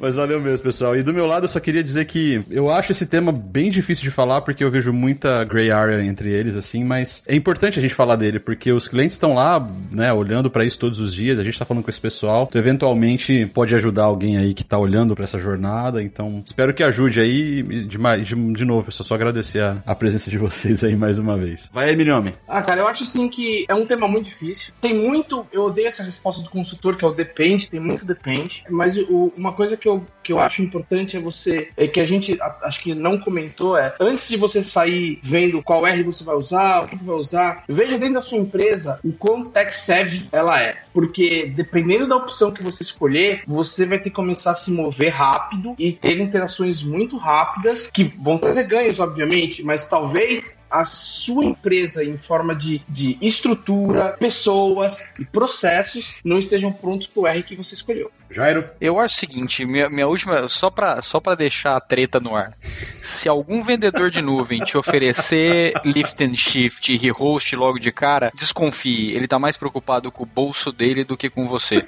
[0.00, 0.96] Mas valeu mesmo, pessoal.
[0.96, 4.04] E do meu lado, eu só queria dizer que eu acho esse tema bem difícil
[4.04, 7.82] de falar, porque eu vejo muita gray area entre eles, assim, mas é importante a
[7.82, 11.38] gente falar dele, porque os clientes estão lá, né, olhando para isso todos os dias,
[11.38, 14.78] a gente tá falando com esse pessoal, então eventualmente pode ajudar alguém aí que tá
[14.78, 19.14] olhando para essa jornada, então espero que ajude aí, de, de, de novo, pessoal, só
[19.14, 21.70] agradecer a, a, presença de vocês aí mais uma vez.
[21.72, 22.34] Vai aí, Milhome.
[22.48, 25.88] Ah, cara, eu acho assim que é um tema muito difícil, tem muito, eu odeio
[25.88, 29.76] essa resposta do consultor, que é o depende, tem muito depende, mas o, uma coisa
[29.76, 33.18] que eu, que eu acho importante é você, é que a gente acho que não
[33.18, 37.16] comentou, é antes de você sair vendo qual R você vai usar, o que vai
[37.16, 40.82] usar, veja dentro da sua empresa o quão tech savvy ela é.
[40.92, 45.10] Porque dependendo da opção que você escolher, você vai ter que começar a se mover
[45.10, 51.44] rápido e ter interações muito rápidas que vão trazer ganhos, obviamente, mas talvez a sua
[51.44, 57.42] empresa em forma de, de estrutura, pessoas e processos não estejam prontos para o R
[57.42, 58.10] que você escolheu.
[58.30, 58.64] Jairo?
[58.80, 62.36] Eu acho o seguinte, minha, minha última, só para só pra deixar a treta no
[62.36, 62.54] ar.
[62.60, 68.30] Se algum vendedor de nuvem te oferecer lift and shift e rehost logo de cara,
[68.34, 71.84] desconfie, ele tá mais preocupado com o bolso dele do que com você.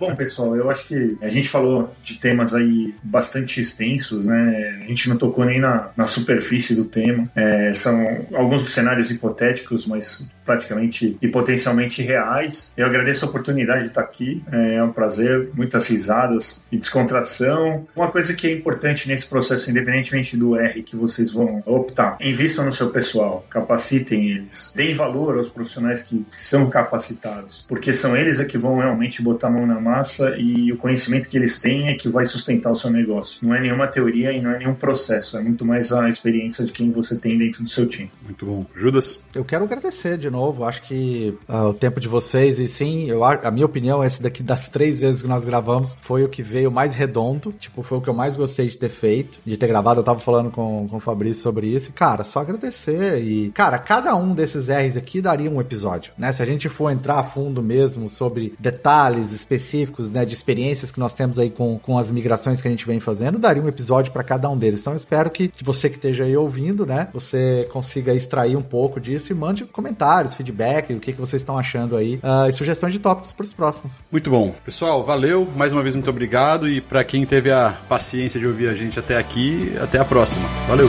[0.00, 4.80] Bom, pessoal, eu acho que a gente falou de temas aí bastante extensos, né?
[4.82, 7.28] A gente não tocou nem na, na superfície do tema.
[7.34, 12.72] É, são alguns cenários hipotéticos, mas praticamente e potencialmente reais.
[12.76, 14.42] Eu agradeço a oportunidade de estar aqui.
[14.50, 17.86] É, é um prazer, muitas risadas e descontração.
[17.94, 22.64] Uma coisa que é importante nesse processo, independentemente do R que vocês vão optar, invistam
[22.64, 28.40] no seu pessoal, capacitem eles, deem valor aos profissionais que são capacitados, porque são eles
[28.40, 31.88] é que vão realmente botar a mão na massa e o conhecimento que eles têm
[31.88, 33.46] é que vai sustentar o seu negócio.
[33.46, 36.72] Não é nenhuma teoria e não é nenhum processo, é muito mais a experiência de
[36.72, 38.10] quem você tem dentro do seu time.
[38.22, 38.66] Muito bom.
[38.74, 39.20] Judas?
[39.34, 43.24] Eu quero agradecer de novo, acho que uh, o tempo de vocês, e sim, eu,
[43.24, 46.70] a minha opinião, esse daqui das três vezes que nós gravamos, foi o que veio
[46.70, 50.00] mais redondo, tipo, foi o que eu mais gostei de ter feito, de ter gravado,
[50.00, 53.78] eu tava falando com, com o Fabrício sobre isso, e cara, só agradecer, e cara,
[53.78, 57.24] cada um desses R's aqui daria um episódio, né, se a gente for entrar a
[57.24, 59.77] fundo mesmo sobre detalhes específicos,
[60.10, 63.00] né, de experiências que nós temos aí com, com as migrações que a gente vem
[63.00, 66.36] fazendo, daria um episódio para cada um deles, então espero que você que esteja aí
[66.36, 71.20] ouvindo, né, você consiga extrair um pouco disso e mande comentários, feedback, o que, que
[71.20, 73.98] vocês estão achando aí uh, e sugestões de tópicos para os próximos.
[74.10, 74.54] Muito bom.
[74.64, 75.46] Pessoal, valeu.
[75.56, 76.68] Mais uma vez, muito obrigado.
[76.68, 80.48] E para quem teve a paciência de ouvir a gente até aqui, até a próxima.
[80.66, 80.88] Valeu!